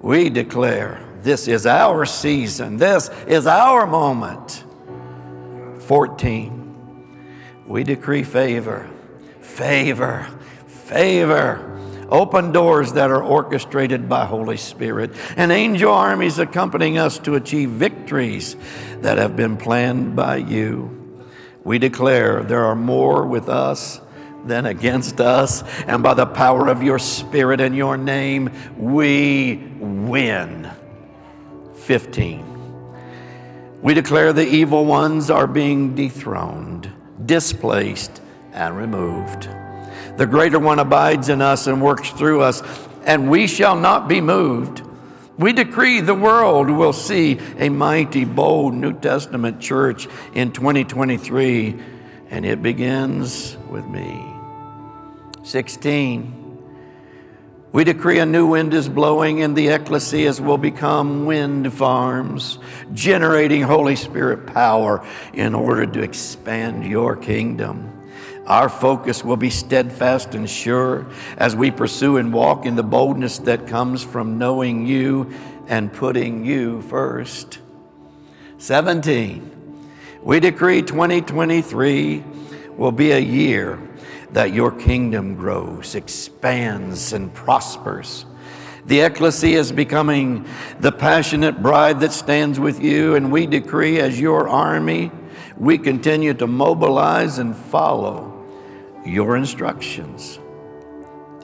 We 0.00 0.28
declare 0.28 1.06
this 1.20 1.46
is 1.46 1.66
our 1.66 2.04
season, 2.04 2.78
this 2.78 3.08
is 3.28 3.46
our 3.46 3.86
moment. 3.86 4.64
14, 5.86 7.64
we 7.66 7.84
decree 7.84 8.22
favor, 8.22 8.88
favor, 9.40 10.26
favor 10.66 11.68
open 12.12 12.52
doors 12.52 12.92
that 12.92 13.10
are 13.10 13.22
orchestrated 13.22 14.06
by 14.06 14.26
Holy 14.26 14.58
Spirit, 14.58 15.10
and 15.36 15.50
angel 15.50 15.90
armies 15.90 16.38
accompanying 16.38 16.98
us 16.98 17.18
to 17.18 17.34
achieve 17.34 17.70
victories 17.70 18.54
that 19.00 19.16
have 19.16 19.34
been 19.34 19.56
planned 19.56 20.14
by 20.14 20.36
you. 20.36 21.24
We 21.64 21.78
declare 21.78 22.42
there 22.42 22.64
are 22.66 22.76
more 22.76 23.26
with 23.26 23.48
us 23.48 24.00
than 24.44 24.66
against 24.66 25.20
us, 25.20 25.62
and 25.86 26.02
by 26.02 26.12
the 26.12 26.26
power 26.26 26.68
of 26.68 26.82
your 26.82 26.98
Spirit 26.98 27.60
and 27.62 27.74
your 27.74 27.96
name, 27.96 28.50
we 28.76 29.56
win. 29.78 30.70
15. 31.74 32.51
We 33.82 33.94
declare 33.94 34.32
the 34.32 34.46
evil 34.46 34.84
ones 34.84 35.28
are 35.28 35.48
being 35.48 35.96
dethroned, 35.96 36.90
displaced, 37.26 38.22
and 38.52 38.76
removed. 38.76 39.48
The 40.16 40.26
greater 40.26 40.60
one 40.60 40.78
abides 40.78 41.28
in 41.28 41.42
us 41.42 41.66
and 41.66 41.82
works 41.82 42.10
through 42.10 42.42
us, 42.42 42.62
and 43.04 43.28
we 43.28 43.48
shall 43.48 43.74
not 43.74 44.06
be 44.06 44.20
moved. 44.20 44.82
We 45.36 45.52
decree 45.52 46.00
the 46.00 46.14
world 46.14 46.70
will 46.70 46.92
see 46.92 47.40
a 47.58 47.70
mighty, 47.70 48.24
bold 48.24 48.74
New 48.74 48.92
Testament 48.92 49.60
church 49.60 50.06
in 50.32 50.52
2023, 50.52 51.80
and 52.30 52.46
it 52.46 52.62
begins 52.62 53.56
with 53.68 53.86
me. 53.86 54.24
16. 55.42 56.41
We 57.72 57.84
decree 57.84 58.18
a 58.18 58.26
new 58.26 58.48
wind 58.48 58.74
is 58.74 58.86
blowing, 58.86 59.42
and 59.42 59.56
the 59.56 59.68
ecclesias 59.68 60.40
will 60.40 60.58
become 60.58 61.24
wind 61.24 61.72
farms, 61.72 62.58
generating 62.92 63.62
Holy 63.62 63.96
Spirit 63.96 64.46
power 64.46 65.02
in 65.32 65.54
order 65.54 65.86
to 65.86 66.02
expand 66.02 66.84
your 66.84 67.16
kingdom. 67.16 67.88
Our 68.46 68.68
focus 68.68 69.24
will 69.24 69.38
be 69.38 69.48
steadfast 69.48 70.34
and 70.34 70.50
sure 70.50 71.06
as 71.38 71.56
we 71.56 71.70
pursue 71.70 72.18
and 72.18 72.30
walk 72.30 72.66
in 72.66 72.76
the 72.76 72.82
boldness 72.82 73.38
that 73.40 73.66
comes 73.66 74.04
from 74.04 74.36
knowing 74.36 74.86
you 74.86 75.32
and 75.66 75.90
putting 75.90 76.44
you 76.44 76.82
first. 76.82 77.58
17. 78.58 79.50
We 80.22 80.40
decree 80.40 80.82
2023 80.82 82.22
will 82.76 82.92
be 82.92 83.12
a 83.12 83.18
year 83.18 83.78
that 84.32 84.52
your 84.52 84.72
kingdom 84.72 85.34
grows, 85.34 85.94
expands, 85.94 87.12
and 87.12 87.32
prospers. 87.34 88.26
The 88.86 89.00
ecclesia 89.00 89.58
is 89.58 89.70
becoming 89.70 90.46
the 90.80 90.90
passionate 90.90 91.62
bride 91.62 92.00
that 92.00 92.12
stands 92.12 92.58
with 92.58 92.82
you, 92.82 93.14
and 93.14 93.30
we 93.30 93.46
decree 93.46 94.00
as 94.00 94.20
your 94.20 94.48
army, 94.48 95.12
we 95.56 95.78
continue 95.78 96.34
to 96.34 96.46
mobilize 96.46 97.38
and 97.38 97.54
follow 97.54 98.44
your 99.04 99.36
instructions. 99.36 100.38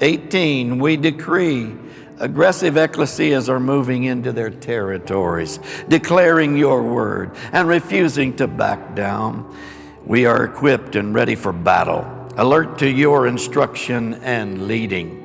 18, 0.01 0.79
we 0.79 0.97
decree 0.97 1.75
aggressive 2.19 2.75
ecclesias 2.75 3.49
are 3.49 3.61
moving 3.61 4.05
into 4.05 4.33
their 4.33 4.51
territories, 4.51 5.61
declaring 5.89 6.57
your 6.57 6.83
word 6.83 7.31
and 7.53 7.69
refusing 7.69 8.35
to 8.37 8.47
back 8.47 8.95
down. 8.95 9.57
We 10.05 10.27
are 10.27 10.45
equipped 10.45 10.97
and 10.97 11.15
ready 11.15 11.35
for 11.35 11.53
battle, 11.53 12.05
alert 12.39 12.78
to 12.78 12.89
your 12.89 13.26
instruction 13.26 14.14
and 14.14 14.68
leading. 14.68 15.24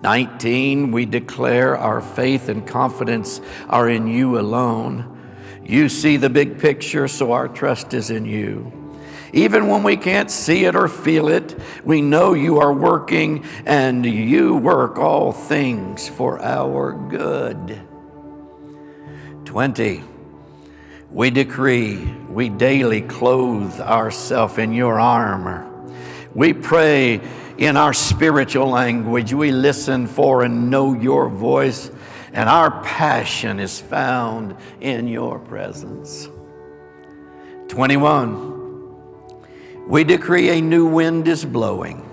19, 0.00 0.92
we 0.92 1.04
declare 1.04 1.76
our 1.76 2.00
faith 2.00 2.48
and 2.48 2.64
confidence 2.64 3.40
are 3.68 3.88
in 3.88 4.06
you 4.06 4.38
alone. 4.38 5.12
You 5.64 5.88
see 5.88 6.18
the 6.18 6.30
big 6.30 6.60
picture, 6.60 7.08
so 7.08 7.32
our 7.32 7.48
trust 7.48 7.94
is 7.94 8.10
in 8.10 8.26
you. 8.26 8.72
Even 9.32 9.66
when 9.66 9.82
we 9.82 9.96
can't 9.96 10.30
see 10.30 10.66
it 10.66 10.76
or 10.76 10.86
feel 10.86 11.26
it, 11.28 11.58
we 11.84 12.00
know 12.00 12.32
you 12.32 12.60
are 12.60 12.72
working 12.72 13.44
and 13.66 14.06
you 14.06 14.54
work 14.54 14.98
all 14.98 15.32
things 15.32 16.08
for 16.08 16.40
our 16.40 16.92
good. 16.92 17.82
20. 19.44 20.15
We 21.16 21.30
decree 21.30 22.14
we 22.28 22.50
daily 22.50 23.00
clothe 23.00 23.80
ourselves 23.80 24.58
in 24.58 24.74
your 24.74 25.00
armor. 25.00 25.66
We 26.34 26.52
pray 26.52 27.22
in 27.56 27.78
our 27.78 27.94
spiritual 27.94 28.68
language. 28.68 29.32
We 29.32 29.50
listen 29.50 30.08
for 30.08 30.42
and 30.42 30.70
know 30.70 30.92
your 30.92 31.30
voice, 31.30 31.90
and 32.34 32.50
our 32.50 32.82
passion 32.82 33.60
is 33.60 33.80
found 33.80 34.56
in 34.82 35.08
your 35.08 35.38
presence. 35.38 36.28
21. 37.68 39.88
We 39.88 40.04
decree 40.04 40.50
a 40.50 40.60
new 40.60 40.84
wind 40.84 41.28
is 41.28 41.46
blowing. 41.46 42.06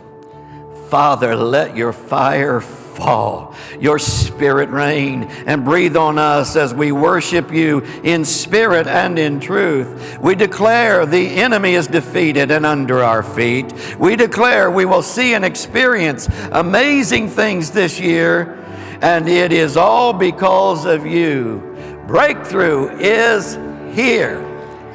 Father, 0.87 1.35
let 1.35 1.75
your 1.75 1.91
fire 1.91 2.61
fall, 2.95 3.55
your 3.79 3.99
spirit 3.99 4.69
reign, 4.69 5.23
and 5.45 5.65
breathe 5.65 5.95
on 5.95 6.17
us 6.17 6.55
as 6.55 6.73
we 6.73 6.91
worship 6.91 7.51
you 7.51 7.79
in 8.03 8.25
spirit 8.25 8.87
and 8.87 9.17
in 9.19 9.39
truth. 9.39 10.19
We 10.19 10.35
declare 10.35 11.05
the 11.05 11.27
enemy 11.27 11.73
is 11.73 11.87
defeated 11.87 12.51
and 12.51 12.65
under 12.65 13.03
our 13.03 13.23
feet. 13.23 13.73
We 13.97 14.15
declare 14.15 14.69
we 14.69 14.85
will 14.85 15.01
see 15.01 15.33
and 15.33 15.43
experience 15.43 16.27
amazing 16.51 17.29
things 17.29 17.71
this 17.71 17.99
year, 17.99 18.59
and 19.01 19.27
it 19.27 19.51
is 19.51 19.77
all 19.77 20.13
because 20.13 20.85
of 20.85 21.05
you. 21.05 21.69
Breakthrough 22.07 22.97
is 22.99 23.55
here. 23.95 24.41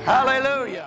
Hallelujah. 0.05 0.79